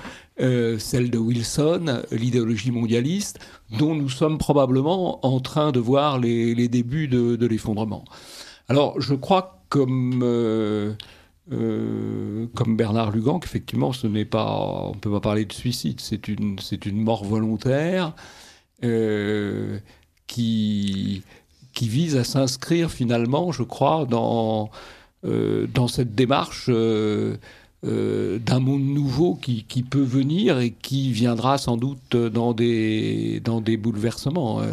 euh, 0.40 0.79
celle 0.79 1.11
de 1.11 1.18
Wilson, 1.18 2.03
l'idéologie 2.11 2.70
mondialiste, 2.70 3.38
dont 3.79 3.94
nous 3.94 4.09
sommes 4.09 4.38
probablement 4.38 5.24
en 5.24 5.38
train 5.40 5.70
de 5.70 5.79
voir 5.79 6.18
les, 6.18 6.68
débuts 6.68 7.09
de, 7.09 7.46
l'effondrement. 7.46 8.05
Alors, 8.68 9.00
je 9.00 9.14
crois 9.14 9.62
comme 9.68 10.20
euh, 10.22 10.94
euh, 11.53 12.46
comme 12.55 12.76
Bernard 12.76 13.11
Lugan 13.11 13.38
qu'effectivement, 13.38 13.92
ce 13.92 14.07
n'est 14.07 14.24
pas, 14.24 14.87
on 14.87 14.94
peut 14.94 15.11
pas 15.11 15.20
parler 15.20 15.44
de 15.44 15.53
suicide, 15.53 16.00
c'est 16.00 16.26
une 16.29 17.03
mort 17.03 17.24
volontaire 17.24 18.14
qui 20.26 21.22
vise 21.81 22.16
à 22.16 22.24
s'inscrire 22.24 22.90
finalement, 22.90 23.53
je 23.53 23.62
crois, 23.62 24.07
dans 24.07 24.70
cette 25.88 26.14
démarche 26.14 26.70
euh, 27.86 28.38
d'un 28.38 28.60
monde 28.60 28.82
nouveau 28.82 29.36
qui, 29.36 29.64
peut 29.88 30.02
venir 30.02 30.58
et 30.58 30.70
qui 30.70 31.12
viendra 31.12 31.56
sans 31.56 31.78
doute 31.78 32.14
dans 32.14 32.52
des, 32.52 33.40
dans 33.40 33.62
des 33.62 33.78
bouleversements. 33.78 34.60
Euh, 34.60 34.72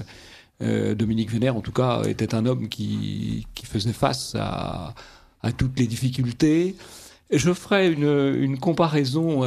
euh, 0.61 0.95
Dominique 0.95 1.31
Vénère, 1.31 1.55
en 1.55 1.61
tout 1.61 1.71
cas, 1.71 2.03
était 2.03 2.35
un 2.35 2.45
homme 2.45 2.67
qui, 2.67 3.47
faisait 3.63 3.93
face 3.93 4.35
à, 4.37 4.93
toutes 5.57 5.79
les 5.79 5.87
difficultés. 5.87 6.75
je 7.31 7.53
ferai 7.53 7.93
une, 7.93 8.59
comparaison 8.59 9.43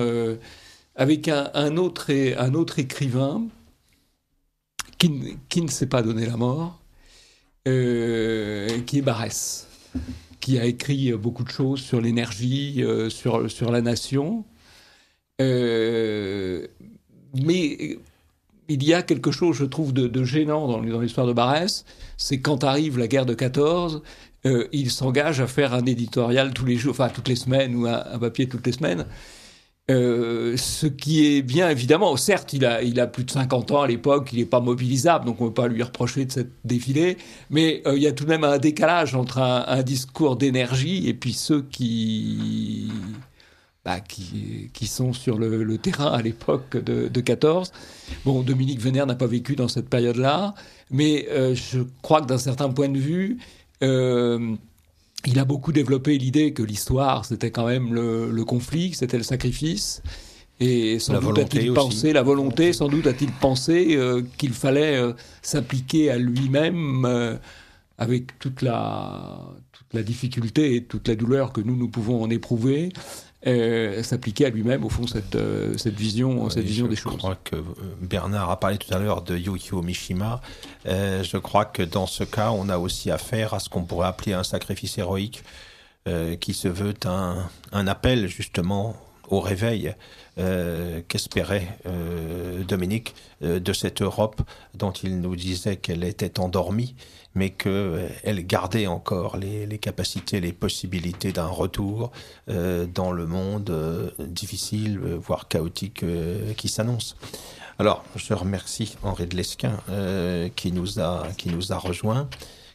avec 0.96 1.28
un, 1.28 1.50
un, 1.52 1.76
autre, 1.76 2.10
un 2.38 2.54
autre 2.54 2.78
écrivain 2.78 3.42
qui, 4.96 5.36
qui 5.50 5.60
ne 5.60 5.68
s'est 5.68 5.88
pas 5.88 6.02
donné 6.02 6.24
la 6.24 6.38
mort, 6.38 6.80
qui 7.64 7.70
est 7.70 9.02
Barès 9.04 9.66
qui 10.40 10.58
a 10.58 10.64
écrit 10.64 11.12
euh, 11.12 11.16
beaucoup 11.16 11.44
de 11.44 11.50
choses 11.50 11.80
sur 11.80 12.00
l'énergie, 12.00 12.82
euh, 12.82 13.10
sur, 13.10 13.50
sur 13.50 13.70
la 13.70 13.82
nation. 13.82 14.44
Euh, 15.40 16.66
mais 17.34 17.98
il 18.68 18.84
y 18.84 18.94
a 18.94 19.02
quelque 19.02 19.30
chose, 19.30 19.56
je 19.56 19.64
trouve, 19.64 19.92
de, 19.92 20.24
gênant 20.24 20.66
dans, 20.66 20.80
l'histoire 20.80 21.26
de 21.26 21.32
Barès, 21.32 21.84
c'est 22.16 22.40
quand 22.40 22.64
arrive 22.64 22.98
la 22.98 23.08
guerre 23.08 23.26
de 23.26 23.34
14, 23.34 24.02
il 24.72 24.90
s'engage 24.90 25.40
à 25.40 25.46
faire 25.46 25.74
un 25.74 25.84
éditorial 25.84 26.54
tous 26.54 26.64
les 26.64 26.76
jours, 26.76 26.92
enfin 26.92 27.08
toutes 27.08 27.28
les 27.28 27.36
semaines 27.36 27.74
ou 27.74 27.86
un 27.86 28.18
papier 28.18 28.48
toutes 28.48 28.66
les 28.66 28.72
semaines. 28.72 29.06
Euh, 29.90 30.56
ce 30.56 30.86
qui 30.86 31.26
est 31.26 31.42
bien 31.42 31.68
évidemment, 31.68 32.16
certes, 32.16 32.52
il 32.52 32.64
a, 32.64 33.06
plus 33.08 33.24
de 33.24 33.30
50 33.30 33.72
ans 33.72 33.82
à 33.82 33.88
l'époque, 33.88 34.30
il 34.32 34.38
n'est 34.38 34.44
pas 34.44 34.60
mobilisable, 34.60 35.24
donc 35.24 35.40
on 35.40 35.44
ne 35.44 35.48
peut 35.48 35.62
pas 35.62 35.68
lui 35.68 35.82
reprocher 35.82 36.24
de 36.26 36.32
cette 36.32 36.52
défilé, 36.64 37.16
mais 37.50 37.82
euh, 37.86 37.96
il 37.96 38.02
y 38.02 38.06
a 38.06 38.12
tout 38.12 38.24
de 38.24 38.28
même 38.28 38.44
un 38.44 38.58
décalage 38.58 39.16
entre 39.16 39.38
un, 39.38 39.82
discours 39.82 40.36
d'énergie 40.36 41.08
et 41.08 41.14
puis 41.14 41.32
ceux 41.32 41.62
qui, 41.62 42.92
bah, 43.84 43.98
qui, 44.00 44.86
sont 44.86 45.12
sur 45.12 45.38
le, 45.38 45.76
terrain 45.78 46.12
à 46.12 46.22
l'époque 46.22 46.76
de, 46.76 47.08
de, 47.08 47.20
14. 47.20 47.72
Bon, 48.24 48.42
Dominique 48.42 48.80
Venère 48.80 49.06
n'a 49.06 49.16
pas 49.16 49.26
vécu 49.26 49.56
dans 49.56 49.68
cette 49.68 49.88
période-là, 49.88 50.54
mais 50.90 51.26
euh, 51.30 51.54
je 51.54 51.80
crois 52.02 52.20
que 52.20 52.26
d'un 52.26 52.38
certain 52.38 52.68
point 52.68 52.88
de 52.88 52.98
vue, 52.98 53.38
il 55.26 55.38
a 55.38 55.44
beaucoup 55.44 55.72
développé 55.72 56.18
l'idée 56.18 56.52
que 56.52 56.62
l'histoire, 56.62 57.24
c'était 57.24 57.50
quand 57.50 57.66
même 57.66 57.92
le, 57.92 58.44
conflit, 58.44 58.94
c'était 58.94 59.18
le 59.18 59.22
sacrifice. 59.22 60.02
Et 60.60 60.98
sans 60.98 61.20
doute 61.20 61.38
a-t-il 61.38 61.72
pensé, 61.72 62.12
la 62.12 62.22
volonté, 62.22 62.72
sans 62.74 62.88
doute 62.88 63.06
a-t-il 63.06 63.32
pensé 63.32 63.96
euh, 63.96 64.22
qu'il 64.36 64.52
fallait 64.52 64.96
euh, 64.96 65.14
s'appliquer 65.40 66.10
à 66.10 66.18
lui-même 66.18 67.06
euh, 67.06 67.36
avec 67.96 68.38
toute 68.38 68.60
la, 68.60 69.40
toute 69.72 69.94
la 69.94 70.02
difficulté 70.02 70.76
et 70.76 70.84
toute 70.84 71.08
la 71.08 71.14
douleur 71.14 71.54
que 71.54 71.62
nous, 71.62 71.76
nous 71.76 71.88
pouvons 71.88 72.22
en 72.22 72.28
éprouver, 72.28 72.90
euh, 73.46 74.02
s'appliquer 74.02 74.46
à 74.46 74.50
lui-même, 74.50 74.84
au 74.84 74.88
fond, 74.88 75.06
cette, 75.06 75.34
euh, 75.34 75.76
cette 75.78 75.94
vision, 75.94 76.50
cette 76.50 76.64
vision 76.64 76.86
des 76.86 76.96
choses. 76.96 77.12
Je 77.12 77.18
crois 77.18 77.38
que 77.42 77.56
Bernard 78.00 78.50
a 78.50 78.60
parlé 78.60 78.78
tout 78.78 78.92
à 78.92 78.98
l'heure 78.98 79.22
de 79.22 79.36
Yukio 79.36 79.82
Mishima. 79.82 80.40
je 80.84 81.36
crois 81.38 81.64
que 81.64 81.82
dans 81.82 82.06
ce 82.06 82.24
cas, 82.24 82.50
on 82.50 82.68
a 82.68 82.78
aussi 82.78 83.10
affaire 83.10 83.54
à 83.54 83.60
ce 83.60 83.68
qu'on 83.68 83.84
pourrait 83.84 84.08
appeler 84.08 84.32
un 84.32 84.44
sacrifice 84.44 84.98
héroïque, 84.98 85.42
qui 86.40 86.54
se 86.54 86.66
veut 86.66 86.94
un, 87.04 87.48
un 87.72 87.86
appel 87.86 88.26
justement 88.26 88.96
au 89.30 89.40
réveil 89.40 89.94
euh, 90.38 91.00
qu'espérait 91.08 91.76
euh, 91.86 92.62
Dominique 92.64 93.14
euh, 93.42 93.58
de 93.60 93.72
cette 93.72 94.02
Europe 94.02 94.42
dont 94.74 94.92
il 94.92 95.20
nous 95.20 95.36
disait 95.36 95.76
qu'elle 95.76 96.04
était 96.04 96.38
endormie, 96.40 96.94
mais 97.34 97.50
qu'elle 97.50 98.46
gardait 98.46 98.86
encore 98.86 99.36
les, 99.36 99.78
capacités, 99.78 100.40
les 100.40 100.52
possibilités 100.52 101.32
d'un 101.32 101.46
retour 101.46 102.10
dans 102.48 103.12
le 103.12 103.26
monde 103.26 104.12
difficile, 104.18 104.98
voire 104.98 105.46
chaotique 105.46 106.04
qui 106.56 106.68
s'annonce. 106.68 107.16
Alors, 107.78 108.02
je 108.16 108.34
remercie 108.34 108.96
Henri 109.04 109.26
de 109.26 109.36
Lesquin 109.36 109.78
qui 110.56 110.72
nous 110.72 110.98
a 110.98 111.28
qui 111.36 111.50
nous 111.50 111.72
a 111.72 111.78
rejoint, 111.78 112.28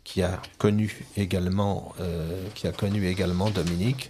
qui 0.06 0.22
a 0.22 0.42
connu 0.58 1.06
également 1.18 1.94
qui 2.54 2.68
a 2.68 2.72
connu 2.72 3.08
également 3.08 3.50
Dominique 3.50 4.10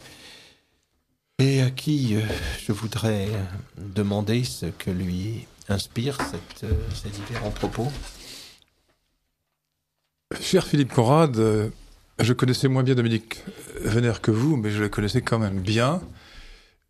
et 1.39 1.61
à 1.61 1.69
qui 1.69 2.15
euh, 2.15 2.21
je 2.65 2.71
voudrais 2.71 3.27
demander 3.77 4.43
ce 4.43 4.67
que 4.67 4.89
lui 4.89 5.47
inspire 5.67 6.17
euh, 6.63 6.69
ces 6.93 7.09
différents 7.09 7.51
propos. 7.51 7.91
Cher 10.39 10.65
Philippe 10.65 10.93
Conrad, 10.93 11.37
euh, 11.37 11.69
je 12.19 12.33
connaissais 12.33 12.67
moins 12.67 12.83
bien 12.83 12.95
Dominique 12.95 13.43
Vénère 13.81 14.21
que 14.21 14.31
vous, 14.31 14.55
mais 14.55 14.71
je 14.71 14.81
le 14.81 14.89
connaissais 14.89 15.21
quand 15.21 15.39
même 15.39 15.59
bien. 15.59 16.01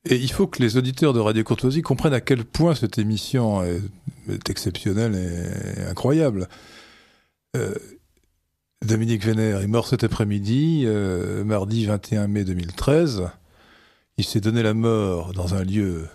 Et 0.08 0.18
il 0.18 0.32
faut 0.32 0.46
que 0.46 0.62
les 0.62 0.78
auditeurs 0.78 1.14
de 1.14 1.20
Radio 1.20 1.44
Courtoisie 1.44 1.82
comprennent 1.82 2.14
à 2.14 2.22
quel 2.22 2.46
point 2.46 2.76
cette 2.76 3.00
émission 3.00 3.64
est, 3.64 4.50
exceptionnelle 4.50 5.16
et 5.16 5.82
incroyable. 5.90 6.48
Dominique 8.86 9.26
Vénère 9.26 9.62
est 9.62 9.68
mort 9.68 9.88
cet 9.88 10.04
après-midi, 10.04 10.86
mardi 11.44 11.86
21 11.88 12.28
mai 12.28 12.44
2013. 12.44 13.32
Il 14.18 14.24
s'est 14.24 14.40
donné 14.40 14.64
la 14.64 14.74
mort 14.74 15.34
dans 15.34 15.56
un 15.56 15.64
lieu, 15.64 16.08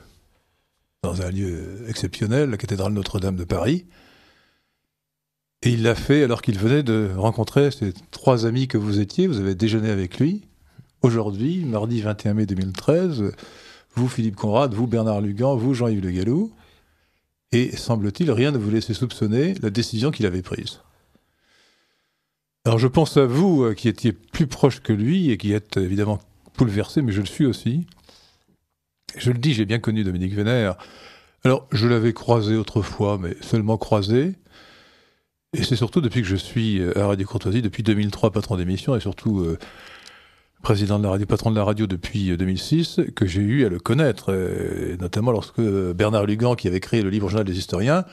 exceptionnel, 1.89 2.51
la 2.51 2.57
cathédrale 2.57 2.93
Notre-Dame 2.95 3.37
de 3.37 3.45
Paris. 3.45 3.87
Et 5.63 5.71
il 5.71 5.83
l'a 5.83 5.95
fait 5.95 6.23
alors 6.23 6.41
qu'il 6.41 6.59
venait 6.59 6.83
de 6.83 7.11
rencontrer 7.15 7.71
ces 7.71 7.93
trois 8.11 8.47
amis 8.47 8.69
que 8.69 8.79
vous 8.79 9.01
étiez. 9.01 9.27
Vous 9.27 9.39
avez 9.39 9.55
déjeuné 9.55 9.91
avec 9.91 10.19
lui. 10.19 10.43
Aujourd'hui, 11.03 11.65
mardi 11.67 12.01
21 12.01 12.35
mai 12.35 12.47
2013, 12.47 13.33
vous, 13.95 14.09
Philippe 14.09 14.37
Conrad, 14.37 14.73
vous, 14.73 14.87
Bernard 14.87 15.21
Lugan, 15.21 15.57
vous, 15.57 15.75
Jean-Yves 15.75 16.03
Le 16.03 16.11
Gallou. 16.11 16.53
Et 17.53 17.77
semble-t-il, 17.77 18.31
rien 18.31 18.51
ne 18.51 18.59
vous 18.59 18.71
laissait 18.71 18.95
soupçonner 18.95 19.55
la 19.61 19.71
décision 19.71 20.11
qu'il 20.11 20.25
avait 20.25 20.43
prise. 20.43 20.81
Alors 22.65 22.79
je 22.79 22.87
pense 22.87 23.17
à 23.17 23.25
vous 23.25 23.65
euh, 23.65 23.75
qui 23.75 23.89
étiez 23.89 24.13
plus 24.13 24.47
proche 24.47 24.81
que 24.81 24.93
lui 24.93 25.31
et 25.31 25.39
qui 25.39 25.53
êtes 25.53 25.79
évidemment 25.79 26.21
bouleversé, 26.61 27.03
mais 27.03 27.13
je 27.13 27.21
le 27.21 27.27
suis 27.27 27.47
aussi. 27.47 27.87
Je 29.17 29.31
le 29.31 29.39
dis, 29.39 29.55
j'ai 29.55 29.65
bien 29.65 29.79
connu 29.79 30.05
Dominique 30.05 30.35
Vénère. 30.35 30.77
Alors, 31.43 31.67
je 31.73 31.89
l'avais 31.89 32.13
croisé 32.13 32.55
autrefois, 32.57 33.19
mais 33.19 33.35
seulement 33.41 33.79
croisé. 33.79 34.35
Et 35.57 35.65
c'est 35.65 35.77
surtout 35.77 36.01
depuis 36.01 36.21
que 36.21 36.29
je 36.29 36.37
suis 36.37 36.81
à 36.95 37.07
Radio 37.07 37.27
Courtoisie, 37.27 37.63
depuis 37.63 37.83
2003 37.83 38.31
patron 38.31 38.57
d'émission, 38.57 38.95
et 38.95 39.01
surtout 39.01 39.41
euh, 39.41 39.59
président 40.63 40.99
de 40.99 41.05
la 41.05 41.11
radio, 41.11 41.27
patron 41.27 41.51
de 41.51 41.57
la 41.57 41.65
radio 41.65 41.87
depuis 41.87 42.37
2006, 42.37 42.99
euh, 42.99 43.05
que 43.17 43.27
j'ai 43.27 43.41
eu 43.41 43.65
à 43.65 43.69
le 43.69 43.81
connaître, 43.81 44.31
notamment 45.01 45.33
lorsque 45.33 45.61
Bernard 45.61 46.27
Lugan, 46.27 46.55
qui 46.55 46.69
avait 46.69 46.81
créé 46.81 47.03
le 47.03 47.11
livre 47.11 47.29
Journal 47.31 47.47
des 47.47 47.59
historiens, 47.59 48.05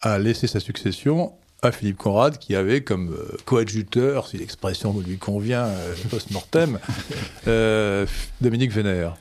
a 0.00 0.18
laissé 0.18 0.48
sa 0.48 0.60
succession 0.60 1.34
à 1.62 1.72
Philippe 1.72 1.98
Conrad, 1.98 2.38
qui 2.38 2.54
avait 2.54 2.82
comme 2.82 3.12
euh, 3.12 3.36
coadjuteur, 3.44 4.26
si 4.26 4.38
l'expression 4.38 4.98
lui 5.00 5.18
convient 5.18 5.66
euh, 5.66 5.94
post-mortem, 6.10 6.78
euh, 7.46 8.06
Dominique 8.40 8.72
Vénère. 8.72 9.16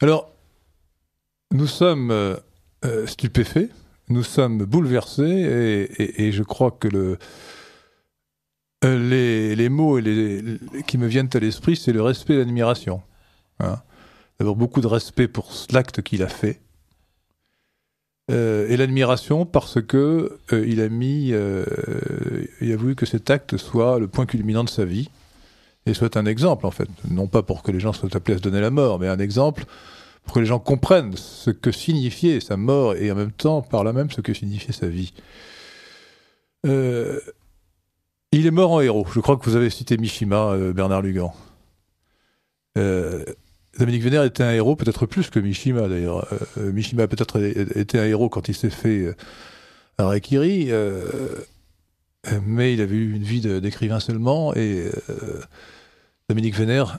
Alors, 0.00 0.30
nous 1.52 1.66
sommes 1.66 2.36
stupéfaits, 3.06 3.70
nous 4.08 4.24
sommes 4.24 4.64
bouleversés, 4.64 5.88
et, 5.98 6.32
je 6.32 6.42
crois 6.42 6.72
que 6.72 6.88
le, 6.88 7.18
les, 8.82 9.68
mots 9.68 10.00
qui 10.86 10.98
me 10.98 11.06
viennent 11.06 11.30
à 11.32 11.38
l'esprit, 11.38 11.76
c'est 11.76 11.92
le 11.92 12.02
respect 12.02 12.34
et 12.34 12.38
l'admiration. 12.38 13.02
Hein. 13.60 13.76
D'abord, 14.40 14.56
beaucoup 14.56 14.80
de 14.80 14.88
respect 14.88 15.28
pour 15.28 15.52
l'acte 15.70 16.02
qu'il 16.02 16.24
a 16.24 16.28
fait, 16.28 16.60
euh, 18.30 18.66
et 18.70 18.78
l'admiration 18.78 19.44
parce 19.44 19.82
que 19.82 20.38
euh, 20.52 20.66
il 20.66 20.80
a 20.80 20.88
mis, 20.88 21.32
euh, 21.32 21.66
il 22.62 22.72
a 22.72 22.76
voulu 22.76 22.94
que 22.94 23.04
cet 23.04 23.28
acte 23.28 23.58
soit 23.58 23.98
le 23.98 24.08
point 24.08 24.24
culminant 24.24 24.64
de 24.64 24.70
sa 24.70 24.86
vie 24.86 25.10
et 25.84 25.92
soit 25.92 26.16
un 26.16 26.24
exemple 26.24 26.64
en 26.64 26.70
fait, 26.70 26.88
non 27.10 27.26
pas 27.26 27.42
pour 27.42 27.62
que 27.62 27.70
les 27.70 27.80
gens 27.80 27.92
soient 27.92 28.16
appelés 28.16 28.36
à 28.36 28.38
se 28.38 28.42
donner 28.42 28.62
la 28.62 28.70
mort, 28.70 28.98
mais 28.98 29.08
un 29.08 29.18
exemple 29.18 29.66
pour 30.22 30.32
que 30.32 30.40
les 30.40 30.46
gens 30.46 30.58
comprennent 30.58 31.14
ce 31.16 31.50
que 31.50 31.70
signifiait 31.70 32.40
sa 32.40 32.56
mort 32.56 32.94
et 32.94 33.12
en 33.12 33.14
même 33.14 33.32
temps 33.32 33.60
par 33.60 33.84
là 33.84 33.92
même 33.92 34.10
ce 34.10 34.22
que 34.22 34.32
signifiait 34.32 34.72
sa 34.72 34.86
vie. 34.88 35.12
il 36.64 38.46
est 38.46 38.50
mort 38.50 38.72
en 38.72 38.80
héros. 38.80 39.06
Je 39.12 39.20
crois 39.20 39.36
que 39.36 39.44
vous 39.44 39.56
avez 39.56 39.68
cité 39.68 39.98
Mishima, 39.98 40.56
Bernard 40.72 41.02
Lugan. 41.02 41.34
Dominique 43.78 44.02
Vénère 44.02 44.24
était 44.24 44.42
un 44.42 44.52
héros, 44.52 44.76
peut-être 44.76 45.06
plus 45.06 45.30
que 45.30 45.40
Mishima 45.40 45.88
d'ailleurs. 45.88 46.32
Euh, 46.32 46.38
euh, 46.58 46.72
Mishima 46.72 47.04
a 47.04 47.08
peut-être 47.08 47.40
été 47.76 47.98
un 47.98 48.04
héros 48.04 48.28
quand 48.28 48.48
il 48.48 48.54
s'est 48.54 48.70
fait 48.70 49.00
euh, 49.00 49.16
Harakiri, 49.98 50.70
mais 52.46 52.74
il 52.74 52.80
avait 52.80 52.96
eu 52.96 53.14
une 53.14 53.22
vie 53.22 53.40
d'écrivain 53.40 54.00
seulement. 54.00 54.54
Et 54.56 54.90
Dominique 56.28 56.56
Vénère, 56.56 56.98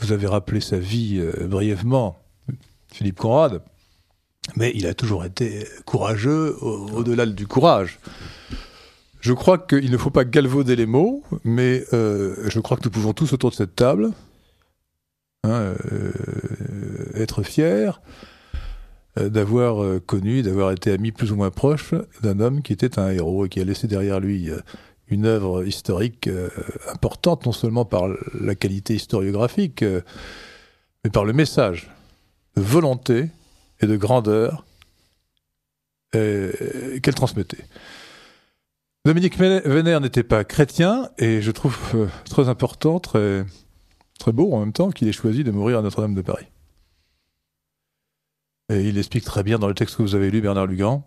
vous 0.00 0.12
avez 0.12 0.26
rappelé 0.26 0.60
sa 0.60 0.78
vie 0.78 1.22
brièvement, 1.46 2.18
Philippe 2.92 3.18
Conrad, 3.18 3.62
mais 4.56 4.72
il 4.74 4.86
a 4.86 4.92
toujours 4.92 5.24
été 5.24 5.66
courageux 5.86 6.56
au-delà 6.60 7.24
du 7.24 7.46
courage. 7.46 7.98
Je 9.20 9.32
crois 9.32 9.56
qu'il 9.56 9.90
ne 9.90 9.96
faut 9.96 10.10
pas 10.10 10.24
galvauder 10.24 10.76
les 10.76 10.86
mots, 10.86 11.22
mais 11.44 11.84
je 11.92 12.60
crois 12.60 12.76
que 12.76 12.84
nous 12.84 12.90
pouvons 12.90 13.14
tous 13.14 13.32
autour 13.32 13.50
de 13.50 13.54
cette 13.54 13.74
table 13.74 14.10
Hein, 15.44 15.74
euh, 15.92 16.10
être 17.16 17.42
fier 17.42 18.00
euh, 19.18 19.28
d'avoir 19.28 19.84
euh, 19.84 20.00
connu, 20.00 20.40
d'avoir 20.40 20.70
été 20.72 20.90
ami 20.90 21.12
plus 21.12 21.32
ou 21.32 21.36
moins 21.36 21.50
proche 21.50 21.92
d'un 22.22 22.40
homme 22.40 22.62
qui 22.62 22.72
était 22.72 22.98
un 22.98 23.10
héros 23.10 23.44
et 23.44 23.50
qui 23.50 23.60
a 23.60 23.64
laissé 23.64 23.86
derrière 23.86 24.20
lui 24.20 24.50
une 25.08 25.26
œuvre 25.26 25.66
historique 25.66 26.30
importante, 26.90 27.44
non 27.44 27.52
seulement 27.52 27.84
par 27.84 28.08
la 28.40 28.54
qualité 28.54 28.94
historiographique, 28.94 29.84
mais 31.04 31.10
par 31.10 31.26
le 31.26 31.34
message 31.34 31.90
de 32.56 32.62
volonté 32.62 33.28
et 33.80 33.86
de 33.86 33.96
grandeur 33.96 34.64
qu'elle 36.12 37.14
transmettait. 37.14 37.64
Dominique 39.04 39.36
Vénère 39.36 40.00
n'était 40.00 40.22
pas 40.22 40.42
chrétien, 40.44 41.10
et 41.18 41.42
je 41.42 41.50
trouve 41.50 42.08
très 42.24 42.48
important, 42.48 42.98
très, 42.98 43.44
très 44.18 44.32
beau 44.32 44.52
en 44.52 44.60
même 44.60 44.72
temps 44.72 44.90
qu'il 44.90 45.08
ait 45.08 45.12
choisi 45.12 45.44
de 45.44 45.50
mourir 45.50 45.78
à 45.78 45.82
Notre-Dame 45.82 46.14
de 46.14 46.22
Paris. 46.22 46.46
Et 48.70 48.88
il 48.88 48.98
explique 48.98 49.24
très 49.24 49.42
bien 49.42 49.58
dans 49.58 49.68
le 49.68 49.74
texte 49.74 49.96
que 49.96 50.02
vous 50.02 50.14
avez 50.14 50.30
lu, 50.30 50.40
Bernard 50.40 50.66
Lugan. 50.66 51.04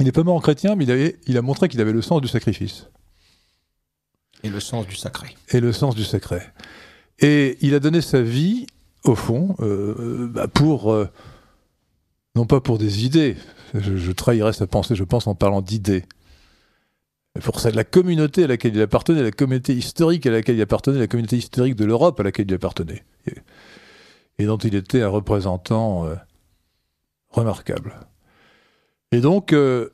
Il 0.00 0.06
n'est 0.06 0.12
pas 0.12 0.24
mort 0.24 0.36
en 0.36 0.40
chrétien, 0.40 0.74
mais 0.74 0.84
il, 1.26 1.38
a 1.38 1.42
montré 1.42 1.68
qu'il 1.68 1.80
avait 1.80 1.92
le 1.92 2.02
sens 2.02 2.20
du 2.20 2.28
sacrifice. 2.28 2.88
Et 4.42 4.50
le 4.50 4.60
sens 4.60 4.86
du 4.86 4.96
sacré. 4.96 5.34
Et 5.50 5.60
le 5.60 5.72
sens 5.72 5.94
du 5.94 6.04
sacré. 6.04 6.40
Et 7.20 7.56
il 7.60 7.74
a 7.74 7.80
donné 7.80 8.00
sa 8.02 8.20
vie, 8.20 8.66
au 9.04 9.14
fond, 9.14 9.56
euh, 9.60 10.28
bah, 10.28 10.48
pour. 10.48 10.92
Euh, 10.92 11.08
non 12.34 12.44
pas 12.44 12.60
pour 12.60 12.76
des 12.76 13.06
idées, 13.06 13.34
je, 13.72 13.96
je 13.96 14.12
trahirais 14.12 14.52
sa 14.52 14.66
pensée, 14.66 14.94
je 14.94 15.04
pense, 15.04 15.26
en 15.26 15.34
parlant 15.34 15.62
d'idées, 15.62 16.04
pour 17.42 17.60
ça, 17.60 17.70
la 17.70 17.84
communauté 17.84 18.44
à 18.44 18.46
laquelle 18.46 18.74
il 18.74 18.82
appartenait, 18.82 19.22
la 19.22 19.30
communauté 19.30 19.74
historique 19.74 20.26
à 20.26 20.30
laquelle 20.30 20.56
il 20.56 20.62
appartenait, 20.62 20.98
la 20.98 21.06
communauté 21.06 21.36
historique 21.36 21.76
de 21.76 21.84
l'Europe 21.84 22.18
à 22.20 22.22
laquelle 22.22 22.46
il 22.48 22.54
appartenait, 22.54 23.04
et, 24.38 24.46
dont 24.46 24.58
il 24.58 24.74
était 24.74 25.02
un 25.02 25.08
représentant 25.08 26.06
euh, 26.06 26.14
remarquable. 27.30 27.94
Et 29.12 29.20
donc, 29.20 29.52
euh, 29.52 29.90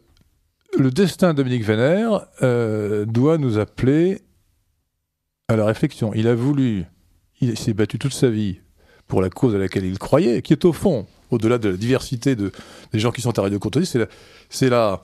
le 0.78 0.90
destin 0.90 1.32
de 1.32 1.38
Dominique 1.38 1.64
Vénère 1.64 2.26
euh, 2.42 3.04
doit 3.04 3.38
nous 3.38 3.58
appeler 3.58 4.22
à 5.48 5.56
la 5.56 5.64
réflexion. 5.64 6.12
Il 6.14 6.28
a 6.28 6.34
voulu, 6.34 6.84
il 7.40 7.58
s'est 7.58 7.74
battu 7.74 7.98
toute 7.98 8.14
sa 8.14 8.30
vie 8.30 8.60
pour 9.06 9.20
la 9.20 9.28
cause 9.28 9.54
à 9.54 9.58
laquelle 9.58 9.84
il 9.84 9.98
croyait, 9.98 10.42
qui 10.42 10.52
est 10.52 10.64
au 10.64 10.72
fond, 10.72 11.06
au-delà 11.30 11.58
de 11.58 11.68
la 11.68 11.76
diversité 11.76 12.36
de, 12.36 12.52
des 12.92 12.98
gens 12.98 13.10
qui 13.10 13.20
sont 13.20 13.38
à 13.38 13.42
Radio 13.42 13.58
Courtoisie, 13.58 13.86
c'est 13.86 13.98
la, 14.68 14.70
la, 14.70 15.00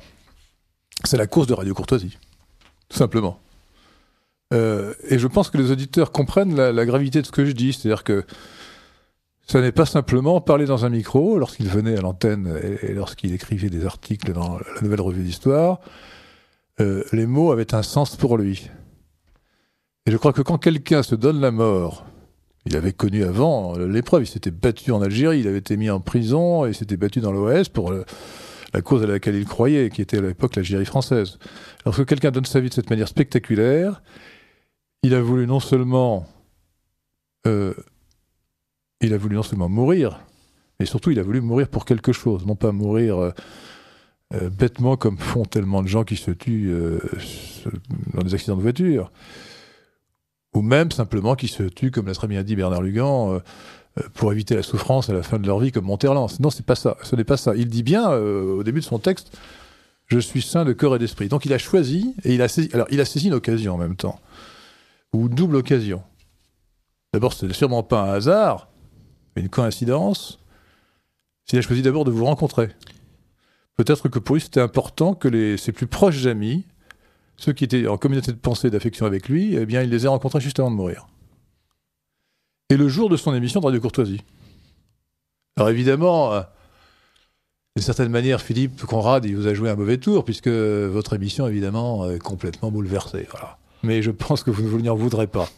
c'est 1.05 1.16
la 1.16 1.27
cause 1.27 1.46
de 1.46 1.55
Radio 1.55 1.74
Courtoisie 1.74 2.16
tout 2.88 2.96
simplement. 2.96 3.40
Euh, 4.55 4.94
et 5.09 5.18
je 5.18 5.27
pense 5.27 5.51
que 5.51 5.59
les 5.59 5.70
auditeurs 5.70 6.11
comprennent 6.11 6.57
la, 6.57 6.87
gravité 6.87 7.20
de 7.20 7.27
ce 7.27 7.33
que 7.33 7.44
je 7.44 7.53
dis, 7.53 7.72
c'est-à-dire 7.72 8.05
que 8.05 8.24
ce 9.46 9.59
n'est 9.59 9.72
pas 9.72 9.87
simplement 9.87 10.40
parler 10.40 10.66
dans 10.66 10.85
un 10.85 10.90
micro 10.90 11.38
lorsqu'il 11.38 11.68
venait 11.68 11.96
à 11.96 12.01
l'antenne 12.01 12.59
et, 12.83 12.92
lorsqu'il 12.92 13.33
écrivait 13.33 13.70
des 13.70 13.87
articles 13.87 14.33
dans 14.33 14.59
la 14.59 14.83
nouvelle 14.83 15.01
revue 15.01 15.22
d'histoire. 15.22 15.81
Euh, 16.81 17.03
les 17.12 17.27
mots 17.27 17.51
avaient 17.51 17.74
un 17.74 17.83
sens 17.83 18.16
pour 18.16 18.37
lui. 18.38 18.70
Et 20.07 20.11
je 20.11 20.16
crois 20.16 20.33
que 20.33 20.42
quand 20.42 20.59
quelqu'un 20.59 21.03
se 21.03 21.14
donne 21.14 21.40
la 21.40 21.51
mort, 21.51 22.07
il 22.66 22.77
avait 22.77 22.92
connu 22.92 23.24
avant 23.24 23.77
l'épreuve, 23.79 24.22
il 24.22 24.27
s'était 24.27 24.51
battu 24.51 24.92
en 24.92 25.03
Algérie, 25.03 25.40
il 25.40 25.48
avait 25.48 25.59
été 25.59 25.77
mis 25.77 25.90
en 25.90 26.01
prison 26.01 26.66
et 26.66 26.72
s'était 26.72 26.96
battu 26.96 27.20
dans 27.20 27.33
l'OS 27.33 27.68
pour 27.68 27.92
la 27.92 28.83
cause 28.83 29.03
à 29.03 29.07
laquelle 29.07 29.35
il 29.35 29.46
croyait, 29.46 29.90
qui 29.90 30.03
était 30.03 30.18
à 30.18 30.20
l'époque 30.20 30.57
l'Algérie 30.57 30.85
française. 30.85 31.38
Lorsque 31.88 32.05
quelqu'un 32.05 32.31
donne 32.31 32.44
sa 32.44 32.61
vie 32.61 32.68
de 32.68 32.74
cette 32.74 32.90
manière 32.90 33.09
spectaculaire, 33.09 34.03
il 35.03 35.14
a 35.14 35.22
voulu 35.22 35.46
non 35.46 35.59
seulement 35.59 36.27
euh, 37.46 37.72
il 39.01 39.14
a 39.14 39.16
voulu 39.16 39.37
non 39.37 39.42
seulement 39.42 39.70
mourir, 39.70 40.20
mais 40.79 40.85
surtout 40.85 41.12
il 41.12 41.18
a 41.18 41.22
voulu 41.22 41.40
mourir 41.40 41.66
pour 41.66 41.87
quelque 41.87 42.12
chose, 42.12 42.44
non 42.44 42.57
pas 42.57 42.72
mourir 42.72 43.16
euh, 43.16 43.33
euh, 44.35 44.51
bêtement 44.51 44.98
comme 44.98 45.16
font 45.16 45.46
tellement 45.46 45.83
de 45.83 45.88
gens 45.88 46.05
qui 46.05 46.16
se 46.16 46.31
tuent 46.31 46.74
dans 48.12 48.22
des 48.22 48.35
accidents 48.35 48.59
de 48.59 48.61
voiture, 48.61 49.11
ou 50.53 50.61
même 50.61 50.90
simplement 50.90 51.37
qui 51.37 51.48
se 51.48 51.62
tuent, 51.62 51.90
comme 51.90 52.07
l'a 52.07 52.14
très 52.14 52.29
bien 52.29 52.42
dit 52.42 52.55
Bernard 52.55 52.83
Lugan, 52.83 53.40
pour 54.12 54.31
éviter 54.31 54.55
la 54.55 54.62
souffrance 54.62 55.09
à 55.09 55.14
la 55.14 55.22
fin 55.22 55.38
de 55.38 55.46
leur 55.46 55.59
vie, 55.59 55.72
comme 55.72 55.87
Monterland. 55.87 56.29
Non, 56.38 56.51
c'est 56.51 56.66
pas 56.66 56.74
ça. 56.74 56.98
Ce 57.03 57.16
n'est 57.16 57.24
pas 57.24 57.38
ça. 57.38 57.57
Il 57.57 57.68
dit 57.68 57.83
bien 57.83 58.11
au 58.11 58.62
début 58.62 58.81
de 58.81 58.85
son 58.85 58.98
texte, 58.98 59.35
je 60.09 60.18
suis 60.18 60.42
saint 60.42 60.64
de 60.64 60.73
corps 60.73 60.97
et 60.97 60.99
d'esprit. 60.99 61.29
Donc 61.29 61.44
il 61.44 61.53
a 61.53 61.59
choisi 61.59 62.14
et 62.25 62.35
il 62.35 62.42
a 62.42 62.49
saisi. 62.49 62.71
Alors 62.73 62.87
il 62.90 63.01
a 63.01 63.05
saisi 63.05 63.29
une 63.29 63.35
occasion 63.35 63.75
en 63.75 63.79
même 63.79 63.97
temps 63.97 64.21
ou 65.12 65.29
double 65.29 65.57
occasion. 65.57 66.03
D'abord, 67.12 67.33
ce 67.33 67.47
n'est 67.47 67.55
sûrement 67.55 67.83
pas 67.83 68.03
un 68.03 68.14
hasard, 68.14 68.68
mais 69.35 69.42
une 69.42 69.49
coïncidence. 69.49 70.40
S'il 71.47 71.59
a 71.59 71.62
choisi 71.62 71.81
d'abord 71.81 72.05
de 72.05 72.11
vous 72.11 72.27
rencontrer. 72.27 72.68
Peut-être 73.77 74.09
que 74.09 74.18
pour 74.18 74.35
lui, 74.35 74.42
c'était 74.42 74.61
important 74.61 75.14
que 75.14 75.57
ses 75.57 75.73
plus 75.73 75.87
proches 75.87 76.27
amis, 76.27 76.66
ceux 77.37 77.53
qui 77.53 77.64
étaient 77.64 77.87
en 77.87 77.97
communauté 77.97 78.33
de 78.33 78.37
pensée 78.37 78.68
et 78.68 78.71
d'affection 78.71 79.07
avec 79.07 79.29
lui, 79.29 79.55
eh 79.55 79.64
bien, 79.64 79.83
il 79.83 79.88
les 79.88 80.05
ait 80.05 80.09
rencontrés 80.09 80.40
juste 80.40 80.59
avant 80.59 80.71
de 80.71 80.77
mourir. 80.77 81.07
Et 82.68 82.77
le 82.77 82.88
jour 82.88 83.09
de 83.09 83.16
son 83.16 83.35
émission 83.35 83.61
de 83.61 83.66
Radio 83.66 83.81
Courtoisie. 83.81 84.21
Alors 85.57 85.71
évidemment, 85.71 86.35
euh, 86.35 86.42
d'une 87.79 87.85
certaine 87.85 88.11
manière, 88.11 88.41
Philippe 88.41 88.83
Conrad, 88.87 89.25
il 89.25 89.37
vous 89.37 89.47
a 89.47 89.55
joué 89.55 89.71
un 89.71 89.77
mauvais 89.77 89.99
tour, 89.99 90.25
puisque 90.25 90.49
votre 90.49 91.12
émission, 91.12 91.47
évidemment, 91.47 92.11
est 92.11 92.19
complètement 92.19 92.73
bouleversée. 92.73 93.29
Mais 93.85 94.03
je 94.03 94.11
pense 94.11 94.43
que 94.43 94.51
vous 94.51 94.64
ne 94.64 94.69
vous 94.69 94.88
en 94.88 94.97
voudrez 94.97 95.29
pas. 95.29 95.49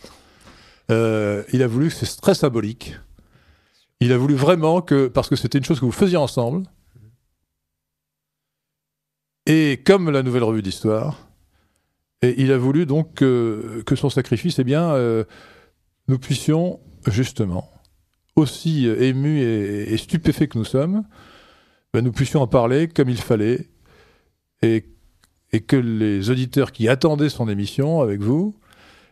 Euh, 0.91 1.45
il 1.55 1.63
a 1.63 1.67
voulu 1.67 1.89
que 1.89 1.95
c'est 1.95 2.21
très 2.21 2.35
symbolique. 2.35 2.95
Il 4.01 4.13
a 4.13 4.19
voulu 4.19 4.35
vraiment 4.35 4.83
que, 4.83 5.09
parce 5.09 5.31
que 5.31 5.37
c'était 5.37 5.57
une 5.57 5.65
chose 5.65 5.81
que 5.81 5.87
vous 5.87 5.93
faisiez 5.93 6.19
ensemble, 6.19 6.65
et 9.47 9.81
comme 9.87 10.11
la 10.11 10.23
nouvelle 10.23 10.45
revue 10.45 10.61
d'histoire, 10.61 11.27
et 12.21 12.35
il 12.37 12.53
a 12.53 12.59
voulu 12.59 12.85
donc 12.85 13.15
que, 13.15 13.83
son 13.97 14.11
sacrifice, 14.11 14.59
eh 14.59 14.65
bien, 14.65 14.91
euh, 14.91 15.25
nous 16.07 16.19
puissions 16.19 16.81
justement, 17.07 17.67
aussi 18.37 18.87
émus 18.89 19.41
et, 19.41 19.97
stupéfaits 19.97 20.49
que 20.49 20.59
nous 20.59 20.67
sommes, 20.67 21.05
ben, 21.93 22.05
nous 22.05 22.13
puissions 22.13 22.41
en 22.43 22.47
parler 22.47 22.89
comme 22.89 23.09
il 23.09 23.21
fallait, 23.21 23.69
et 24.63 24.85
et 25.53 25.61
que 25.61 25.77
les 25.77 26.31
auditeurs 26.31 26.73
qui 26.73 26.89
attendaient 26.89 27.29
son 27.29 27.49
émission 27.49 28.01
avec 28.01 28.21
vous, 28.21 28.55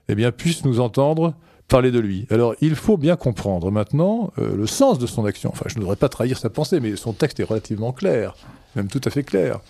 eh 0.09 0.15
bien, 0.15 0.33
puissent 0.33 0.65
nous 0.65 0.81
entendre 0.81 1.35
parler 1.67 1.91
de 1.91 1.99
lui. 1.99 2.27
Alors, 2.31 2.55
il 2.61 2.75
faut 2.77 2.97
bien 2.97 3.17
comprendre 3.17 3.71
maintenant 3.71 4.33
euh, 4.39 4.57
le 4.57 4.67
sens 4.67 4.99
de 4.99 5.07
son 5.07 5.27
action. 5.27 5.51
Enfin, 5.53 5.67
je 5.69 5.75
ne 5.77 5.81
devrais 5.81 5.97
pas 5.97 6.09
trahir 6.09 6.39
sa 6.39 6.49
pensée, 6.49 6.81
mais 6.81 6.97
son 6.97 7.13
texte 7.13 7.41
est 7.41 7.45
relativement 7.45 7.93
clair, 7.93 8.35
même 8.75 8.89
tout 8.89 9.01
à 9.05 9.11
fait 9.11 9.23
clair. 9.23 9.61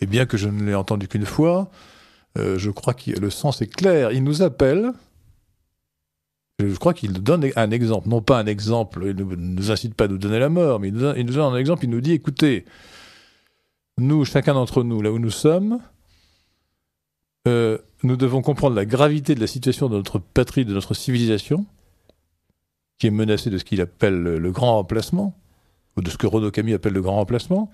Et 0.00 0.06
bien 0.06 0.26
que 0.26 0.36
je 0.36 0.48
ne 0.48 0.64
l'ai 0.64 0.74
entendu 0.74 1.08
qu'une 1.08 1.24
fois, 1.24 1.70
euh, 2.38 2.58
je 2.58 2.70
crois 2.70 2.92
que 2.92 3.10
le 3.10 3.30
sens 3.30 3.62
est 3.62 3.72
clair. 3.72 4.12
Il 4.12 4.22
nous 4.22 4.42
appelle, 4.42 4.92
je 6.68 6.78
crois 6.78 6.94
qu'il 6.94 7.12
donne 7.12 7.50
un 7.56 7.70
exemple, 7.70 8.08
non 8.08 8.22
pas 8.22 8.38
un 8.38 8.46
exemple, 8.46 9.02
il 9.06 9.16
ne 9.16 9.34
nous 9.34 9.70
incite 9.70 9.94
pas 9.94 10.04
à 10.04 10.08
nous 10.08 10.18
donner 10.18 10.38
la 10.38 10.48
mort, 10.48 10.80
mais 10.80 10.88
il 10.88 10.94
nous, 10.94 11.00
donne 11.00 11.54
un 11.54 11.56
exemple, 11.56 11.84
il 11.84 11.90
nous 11.90 12.00
dit, 12.00 12.12
écoutez, 12.12 12.64
nous, 13.98 14.24
chacun 14.24 14.54
d'entre 14.54 14.82
nous, 14.82 15.02
là 15.02 15.12
où 15.12 15.18
nous 15.18 15.30
sommes, 15.30 15.80
euh, 17.48 17.78
nous 18.02 18.16
devons 18.16 18.42
comprendre 18.42 18.76
la 18.76 18.84
gravité 18.84 19.34
de 19.34 19.40
la 19.40 19.46
situation 19.46 19.88
de 19.88 19.96
notre 19.96 20.18
patrie, 20.18 20.64
de 20.64 20.74
notre 20.74 20.94
civilisation, 20.94 21.66
qui 22.98 23.06
est 23.06 23.10
menacée 23.10 23.50
de 23.50 23.58
ce 23.58 23.64
qu'il 23.64 23.80
appelle 23.80 24.22
le 24.22 24.52
grand 24.52 24.74
remplacement, 24.74 25.34
ou 25.96 26.02
de 26.02 26.10
ce 26.10 26.18
que 26.18 26.26
Renaud 26.26 26.50
Camus 26.50 26.74
appelle 26.74 26.92
le 26.92 27.02
grand 27.02 27.16
remplacement. 27.16 27.70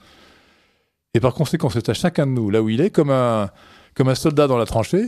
Et 1.15 1.21
par 1.21 1.35
conséquent, 1.35 1.71
c'est 1.71 1.89
à 1.89 1.95
chacun 1.95 2.27
de 2.27 2.33
nous, 2.33 2.51
là 2.51 2.63
où 2.63 2.69
il 2.69 2.81
est, 2.81 2.91
comme 2.91 3.11
un, 3.11 3.51
comme 3.95 4.09
un 4.09 4.15
soldat 4.15 4.47
dans 4.47 4.59
la 4.59 4.67
tranchée, 4.67 5.07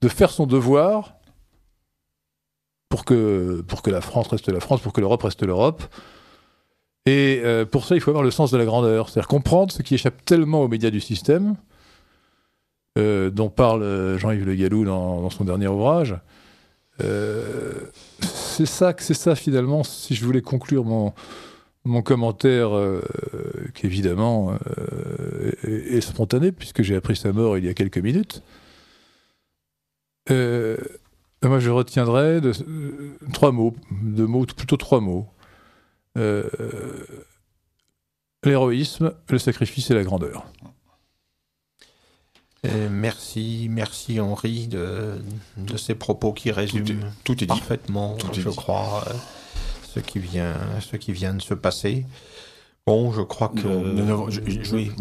de 0.00 0.08
faire 0.08 0.30
son 0.30 0.46
devoir 0.46 1.14
pour 2.92 3.06
que, 3.06 3.62
pour 3.66 3.80
que 3.80 3.88
la 3.88 4.02
France 4.02 4.28
reste 4.28 4.50
la 4.50 4.60
France, 4.60 4.82
pour 4.82 4.92
que 4.92 5.00
l'Europe 5.00 5.22
reste 5.22 5.42
l'Europe, 5.42 5.82
et 7.06 7.40
euh, 7.42 7.64
pour 7.64 7.86
ça, 7.86 7.94
il 7.94 8.02
faut 8.02 8.10
avoir 8.10 8.22
le 8.22 8.30
sens 8.30 8.50
de 8.50 8.58
la 8.58 8.66
grandeur, 8.66 9.08
c'est-à-dire 9.08 9.28
comprendre 9.28 9.72
ce 9.72 9.80
qui 9.80 9.94
échappe 9.94 10.22
tellement 10.26 10.60
aux 10.60 10.68
médias 10.68 10.90
du 10.90 11.00
système, 11.00 11.56
euh, 12.98 13.30
dont 13.30 13.48
parle 13.48 13.82
euh, 13.82 14.18
Jean-Yves 14.18 14.44
Le 14.44 14.54
Gallou 14.54 14.84
dans, 14.84 15.30
son 15.30 15.44
dernier 15.44 15.68
ouvrage. 15.68 16.16
c'est 16.98 18.66
ça, 18.66 18.94
ça 18.98 19.34
finalement. 19.36 19.84
Si 19.84 20.14
je 20.14 20.22
voulais 20.26 20.42
conclure 20.42 20.84
mon 20.84 21.14
mon 21.84 22.02
commentaire, 22.02 22.70
qui 23.74 23.86
évidemment 23.86 24.54
est, 25.64 26.00
spontané 26.02 26.52
puisque 26.52 26.82
j'ai 26.82 26.94
appris 26.94 27.16
sa 27.16 27.32
mort 27.32 27.58
il 27.58 27.64
y 27.64 27.68
a 27.68 27.74
quelques 27.74 27.98
minutes. 27.98 28.42
Moi, 31.48 31.58
je 31.58 31.70
retiendrai 31.70 32.40
de, 32.40 32.52
trois 33.32 33.52
mots, 33.52 33.74
deux 33.90 34.26
mots, 34.26 34.46
plutôt 34.46 34.76
trois 34.76 35.00
mots. 35.00 35.28
Euh, 36.18 36.44
l'héroïsme, 38.44 39.12
le 39.28 39.38
sacrifice 39.38 39.90
et 39.90 39.94
la 39.94 40.04
grandeur. 40.04 40.44
Euh, 42.64 42.88
merci, 42.90 43.66
merci 43.70 44.20
Henri 44.20 44.68
de, 44.68 45.20
ces 45.76 45.96
propos 45.96 46.32
qui 46.32 46.52
résument 46.52 47.10
tout 47.24 47.42
est, 47.42 47.46
parfaitement, 47.46 48.16
je 48.32 48.48
crois, 48.50 49.04
euh, 49.08 49.12
ce 49.94 49.98
qui 49.98 50.20
vient, 50.20 50.54
ce 50.80 50.96
qui 50.96 51.12
vient 51.12 51.34
de 51.34 51.42
se 51.42 51.54
passer. 51.54 52.06
Bon, 52.84 53.12
je 53.12 53.22
crois 53.22 53.48
que 53.48 53.68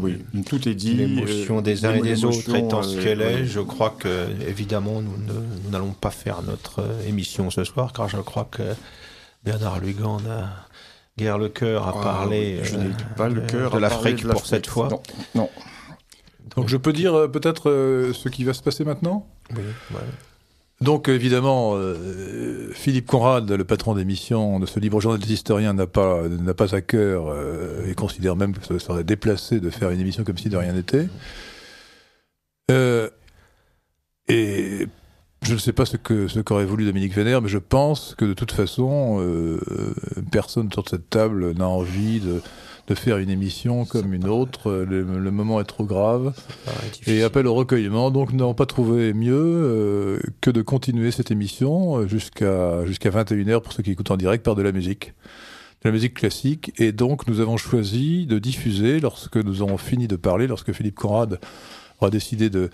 oui, 0.02 0.24
tout 0.46 0.70
est 0.70 0.76
dit. 0.76 0.94
L'émotion 0.94 1.62
des 1.62 1.86
uns 1.86 1.96
et 1.96 2.02
des 2.02 2.26
autres 2.26 2.54
étant 2.56 2.84
ce 2.84 3.00
qu'elle 3.00 3.22
est, 3.22 3.46
je 3.46 3.60
crois 3.60 3.90
que 3.90 4.28
évidemment 4.48 5.02
nous 5.02 5.72
n'allons 5.72 5.94
pas 5.94 6.12
faire 6.12 6.44
notre 6.44 6.84
émission 7.08 7.50
ce 7.50 7.64
soir, 7.64 7.92
car 7.92 8.08
je 8.08 8.18
crois 8.18 8.48
que 8.50 8.62
Bernard 9.44 9.80
Lugan 9.80 10.20
a 10.30 10.68
guère 11.18 11.38
le 11.38 11.50
cœur 11.50 11.88
à 11.88 11.96
ah, 11.98 12.04
parler 12.04 12.64
je 12.64 12.76
euh, 12.76 12.92
pas 13.18 13.30
le 13.30 13.42
cœur 13.42 13.72
de 13.72 13.80
l'Afrique 13.80 14.28
pour 14.28 14.46
cette 14.46 14.68
fois. 14.68 14.90
Non. 15.36 15.50
Donc 16.56 16.68
je 16.68 16.78
peux 16.78 16.94
dire 16.94 17.16
euh, 17.16 17.28
peut-être 17.28 17.70
euh, 17.70 18.14
ce 18.14 18.30
qui 18.30 18.44
va 18.44 18.54
se 18.54 18.62
passer 18.62 18.84
maintenant? 18.84 19.28
Oui. 19.56 19.64
Donc 20.82 21.10
évidemment, 21.10 21.78
Philippe 22.74 23.06
Conrad, 23.06 23.50
le 23.52 23.64
patron 23.64 23.94
d'émission 23.94 24.60
de 24.60 24.66
ce 24.66 24.80
libre 24.80 25.00
journal 25.00 25.20
des 25.20 25.32
historiens, 25.32 25.74
n'a 25.74 25.86
pas 25.86 26.24
pas 26.58 26.76
à 26.76 26.82
cœur 26.82 27.36
et 27.88 27.94
considère 27.94 28.36
même 28.36 28.54
que 28.54 28.66
ce 28.66 28.80
serait 28.80 29.04
déplacé 29.04 29.60
de 29.60 29.70
faire 29.70 29.92
une 29.92 30.00
émission 30.00 30.24
comme 30.24 30.38
si 30.38 30.50
de 30.50 30.58
rien 30.58 30.74
n'était. 30.74 31.08
et 34.28 34.88
je 35.44 35.54
ne 35.54 35.60
sais 35.60 35.74
pas 35.74 35.86
ce 35.86 35.98
que 35.98 36.28
ce 36.28 36.40
qu'aurait 36.40 36.66
voulu 36.66 36.86
Dominique 36.86 37.14
Vénère, 37.14 37.42
mais 37.42 37.50
je 37.50 37.58
pense 37.58 38.14
que 38.16 38.26
de 38.26 38.34
toute 38.34 38.52
façon, 38.52 39.18
euh, 39.20 39.60
personne 40.32 40.68
autour 40.68 40.84
de 40.84 40.90
cette 40.90 41.10
table 41.10 41.54
n'a 41.54 41.68
envie 41.68 42.20
de, 42.20 42.42
de, 42.88 42.96
faire 42.96 43.18
une 43.18 43.30
émission 43.30 43.86
comme 43.86 44.14
une 44.14 44.28
autre. 44.28 44.72
Le, 44.72 45.04
moment 45.32 45.62
est 45.62 45.66
trop 45.66 45.86
grave 45.86 46.34
et 47.08 47.24
appelle 47.24 47.48
au 47.48 47.54
recueillement. 47.54 48.12
Donc, 48.12 48.32
nous 48.32 48.40
n'avons 48.40 48.54
pas 48.54 48.66
trouvé 48.66 49.14
mieux 49.14 49.34
euh, 49.36 50.20
que 50.42 50.52
de 50.52 50.62
continuer 50.62 51.12
cette 51.12 51.32
émission 51.32 52.08
jusqu'à 52.08 52.86
jusqu'à 52.86 53.10
21h 53.10 53.62
pour 53.62 53.74
ceux 53.74 53.84
qui 53.84 53.92
écoutent 53.92 54.12
en 54.12 54.18
direct 54.18 54.44
par 54.44 54.56
de 54.56 54.62
la 54.62 54.72
musique 54.72 55.14
de 55.84 55.90
la 55.90 55.92
musique 55.92 56.14
classique. 56.14 56.72
Et 56.78 56.92
donc, 56.92 57.28
nous 57.28 57.40
avons 57.40 57.58
choisi 57.58 58.26
de 58.28 58.40
diffuser, 58.40 59.00
lorsque 59.00 59.38
nous 59.38 59.62
avons 59.62 59.78
fini 59.78 60.08
de 60.08 60.16
parler, 60.16 60.48
lorsque 60.48 60.72
Philippe 60.74 60.96
Conrad 60.96 61.40
aura 62.00 62.12
décidé 62.12 62.50
de, 62.50 62.70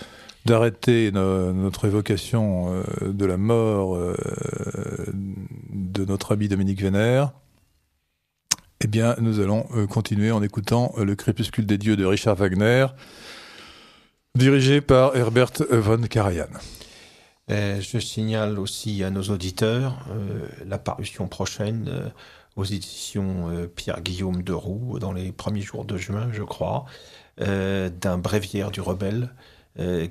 d'arrêter 0.45 1.11
notre 1.11 1.85
évocation 1.85 2.73
euh, 3.01 3.11
de 3.11 3.25
la 3.25 3.37
mort 3.37 3.95
euh, 3.95 4.15
de 5.73 6.05
notre 6.05 6.33
ami 6.33 6.47
Dominique 6.47 6.81
Vénère, 6.81 7.31
eh 8.79 8.87
bien, 8.87 9.15
nous 9.19 9.39
allons 9.39 9.65
euh, 9.75 9.87
continuer 9.87 10.31
en 10.31 10.43
écoutant 10.43 10.93
Le 10.97 11.15
crépuscule 11.15 11.65
des 11.65 11.79
dieux 11.79 11.95
de 11.95 12.05
Richard 12.05 12.35
Wagner, 12.35 12.85
dirigé 14.35 14.81
par 14.81 15.15
Herbert 15.15 15.53
von 15.71 16.01
Karajan. 16.03 16.45
je 17.49 17.97
signale 17.99 18.59
aussi 18.59 19.03
à 19.03 19.09
nos 19.09 19.23
auditeurs 19.23 20.05
la 20.65 20.77
parution 20.77 21.27
prochaine 21.27 22.11
aux 22.55 22.65
éditions 22.65 23.67
Pierre-Guillaume 23.75 24.43
de 24.43 24.53
Roux 24.53 24.99
dans 24.99 25.11
les 25.11 25.31
premiers 25.31 25.61
jours 25.61 25.85
de 25.85 25.97
juin, 25.97 26.29
je 26.31 26.43
crois, 26.43 26.85
d'un 27.39 28.17
bréviaire 28.17 28.69
du 28.69 28.81
rebelle. 28.81 29.29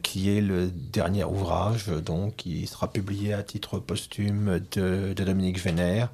qui 0.02 0.36
est 0.36 0.40
le 0.40 0.68
dernier 0.68 1.24
ouvrage, 1.24 1.86
donc, 1.86 2.36
qui 2.36 2.66
sera 2.66 2.90
publié 2.90 3.32
à 3.32 3.44
titre 3.44 3.78
posthume 3.78 4.60
de, 4.72 5.12
de 5.12 5.24
Dominique 5.24 5.60
Vénère, 5.60 6.10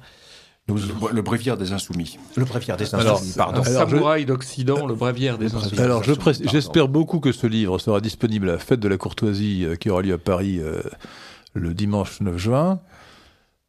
le, 0.69 1.21
bréviaire 1.21 1.57
des 1.57 1.73
Insoumis. 1.73 2.17
Le 2.37 2.45
bréviaire 2.45 2.77
des 2.77 2.95
Insoumis, 2.95 3.33
pardon. 3.35 3.61
Alors, 3.61 3.89
Samouraï 3.89 4.25
d'Occident, 4.25 4.85
le 4.87 4.95
bréviaire 4.95 5.37
des 5.37 5.53
Insoumis. 5.53 5.81
Alors, 5.81 6.03
j'espère 6.03 6.87
beaucoup 6.87 7.19
que 7.19 7.31
ce 7.31 7.47
livre 7.47 7.79
sera 7.79 7.99
disponible 7.99 8.49
à 8.49 8.53
la 8.53 8.59
fête 8.59 8.79
de 8.79 8.87
la 8.87 8.97
courtoisie 8.97 9.65
euh, 9.65 9.75
qui 9.75 9.89
aura 9.89 10.01
lieu 10.01 10.13
à 10.13 10.17
Paris 10.17 10.59
euh, 10.59 10.81
le 11.53 11.73
dimanche 11.73 12.21
9 12.21 12.37
juin, 12.37 12.79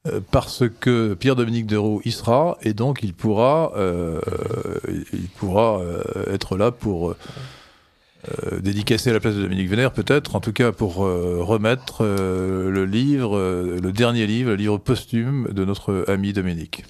euh, 0.07 0.21
parce 0.31 0.63
que 0.81 1.15
Pierre-Dominique 1.15 1.67
Deroux 1.67 2.01
y 2.05 2.13
sera, 2.13 2.59
et 2.63 2.75
donc 2.75 3.01
il 3.03 3.13
pourra, 3.13 3.73
il 5.13 5.29
pourra 5.37 5.81
être 6.31 6.57
là 6.57 6.71
pour 6.71 7.17
euh, 8.29 8.61
dédicacé 8.61 9.11
à 9.11 9.13
la 9.13 9.21
place 9.21 9.35
de 9.35 9.43
Dominique 9.43 9.69
Vénère, 9.69 9.93
peut-être, 9.93 10.37
en 10.37 10.41
tout 10.41 10.53
cas 10.53 10.73
pour 10.73 11.05
euh, 11.05 11.43
remettre 11.43 11.99
euh, 12.01 12.71
le 12.71 12.85
livre, 12.85 13.39
le 13.39 13.93
dernier 13.93 14.27
livre, 14.27 14.51
le 14.51 14.57
livre 14.57 14.79
posthume 14.79 15.49
de 15.53 15.65
notre 15.65 16.05
ami 16.09 16.33
Dominique. 16.33 16.85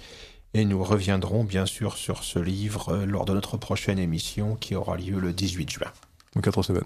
Et 0.54 0.64
nous 0.64 0.82
reviendrons 0.82 1.42
bien 1.42 1.66
sûr 1.66 1.96
sur 1.96 2.22
ce 2.22 2.38
livre 2.38 3.04
lors 3.06 3.24
de 3.24 3.32
notre 3.32 3.56
prochaine 3.56 3.98
émission 3.98 4.54
qui 4.54 4.76
aura 4.76 4.96
lieu 4.96 5.18
le 5.18 5.32
18 5.32 5.70
juin. 5.70 5.88
Dans 6.34 6.40
quatre 6.40 6.62
semaines. 6.62 6.84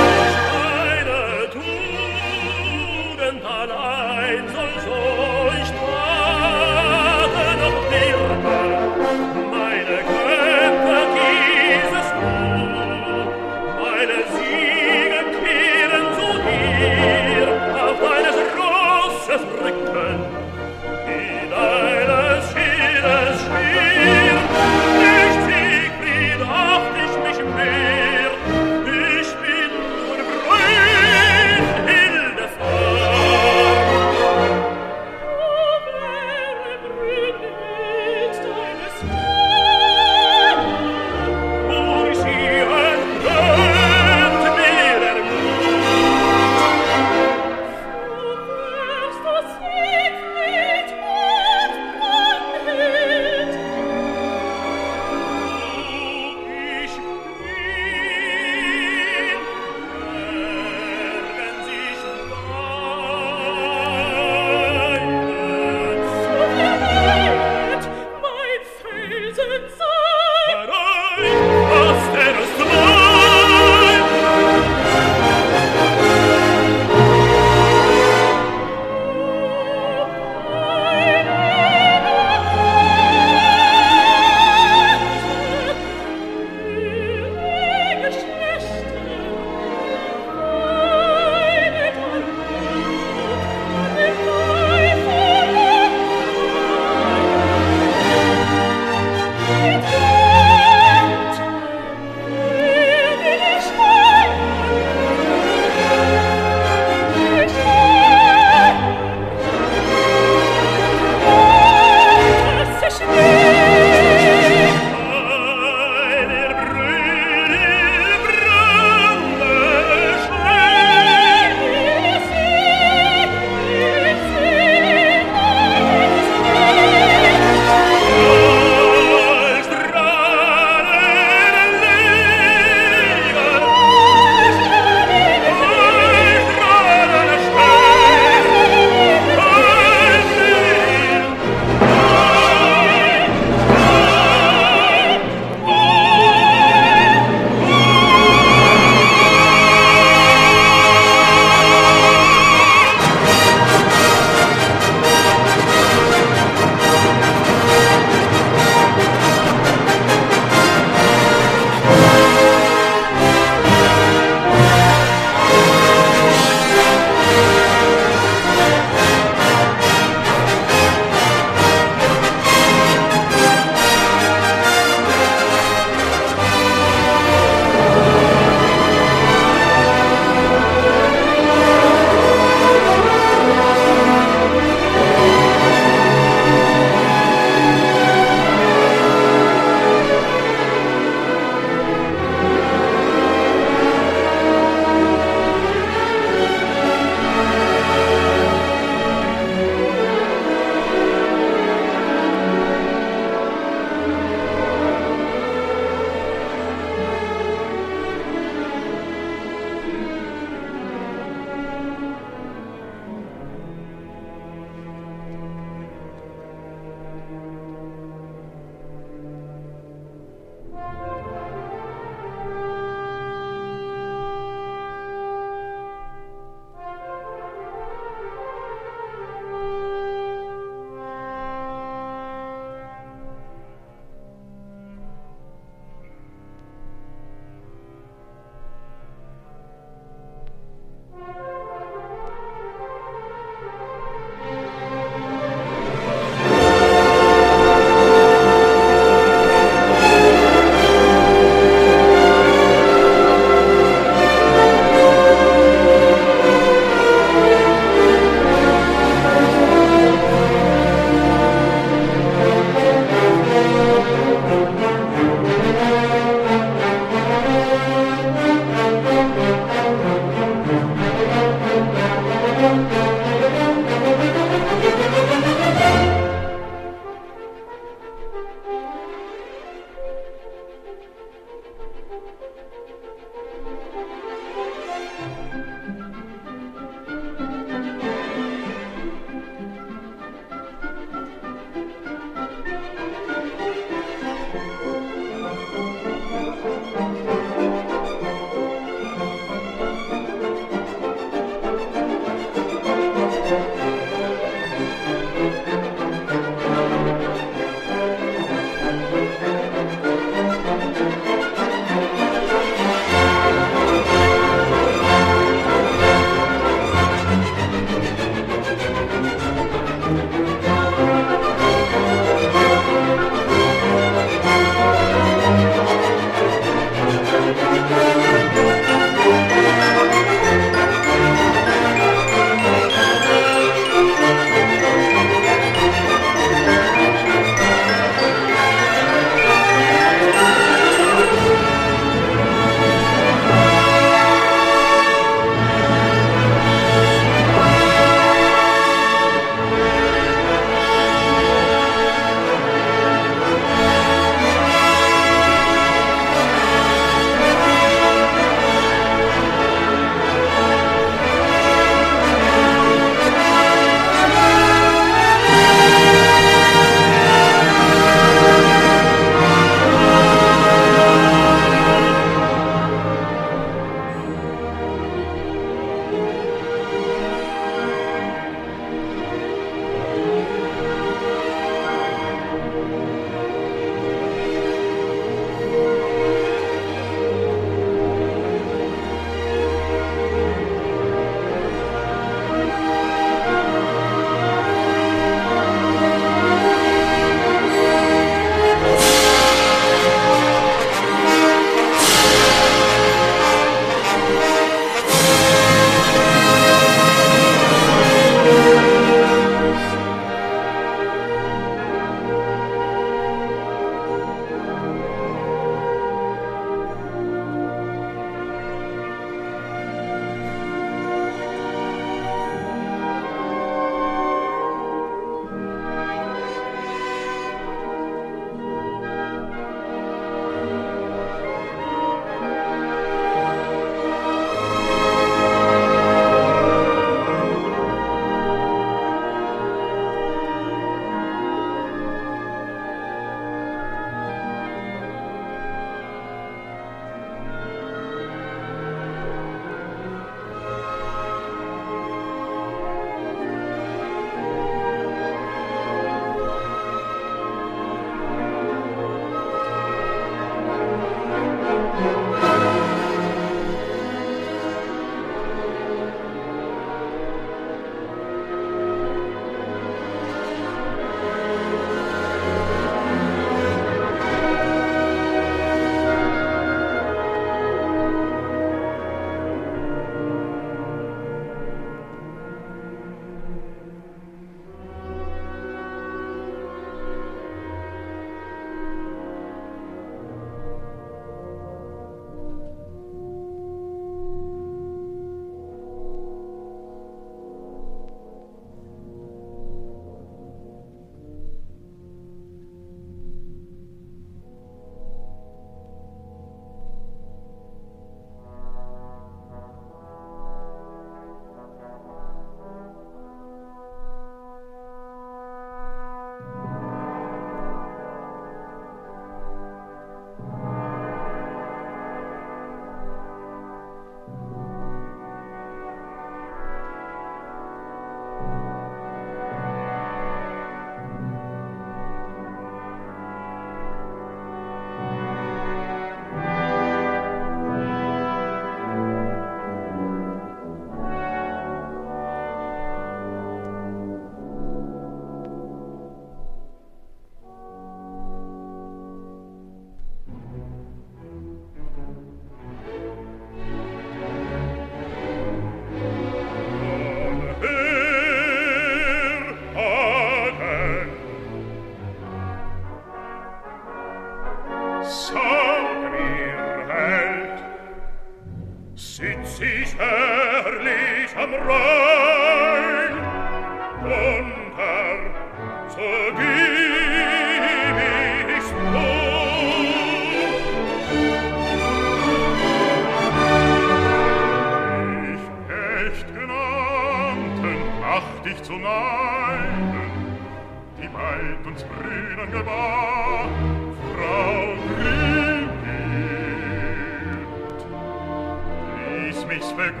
mich 599.50 599.68
begreifen. 599.74 600.00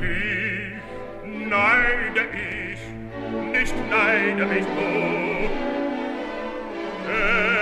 Dich 0.00 0.82
neide 1.48 2.22
ich, 2.34 2.82
nicht 3.52 3.74
neide 3.88 4.44
ich 4.58 4.66
du. 4.76 4.90
Äh, 7.08 7.59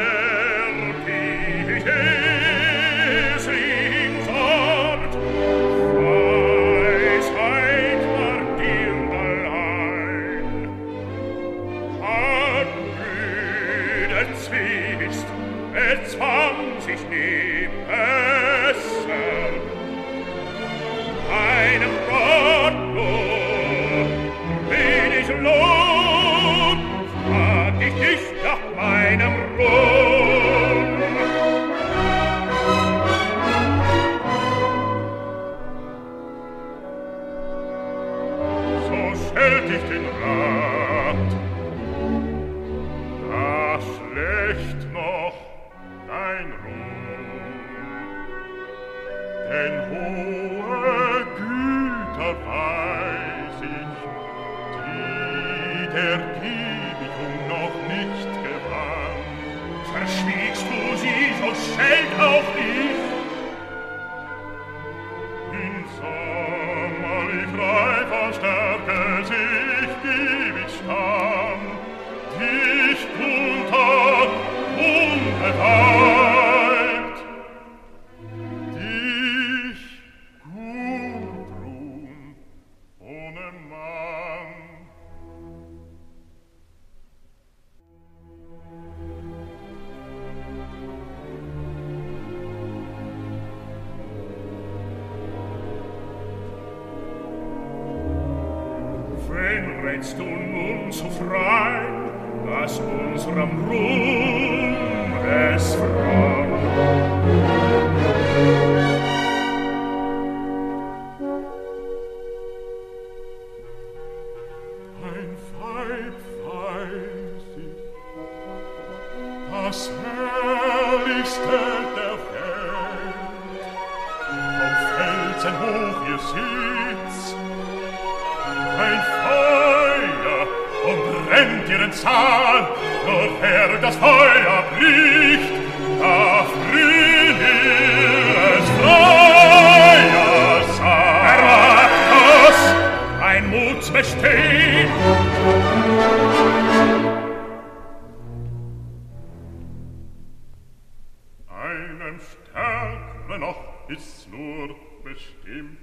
Stärkere 152.19 153.39
noch 153.39 153.89
ist 153.89 154.29
nur 154.31 154.75
bestimmt. 155.05 155.79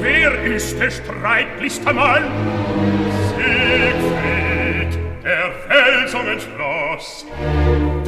Wer 0.00 0.44
ist 0.44 0.78
der 0.78 0.90
streitlichste 0.90 1.92
Mann? 1.92 2.24
Siegfried, 3.28 4.98
der 5.24 5.52
Felsungen 5.66 6.40
schloss. 6.40 7.26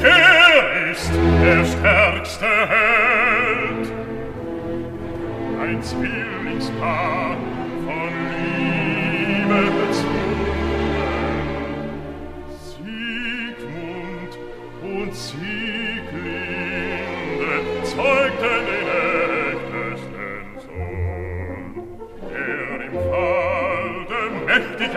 Der 0.02 0.90
ist 0.90 1.10
der 1.42 1.64
stärkste 1.64 2.46
Held. 2.46 3.92
Ein 5.60 5.82
Zwillingspaar 5.82 7.36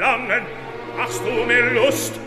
verlangen, 0.00 0.46
machst 0.96 1.20
du 1.26 1.44
mir 1.44 1.74
Lust. 1.74 2.18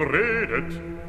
redet. 0.00 0.99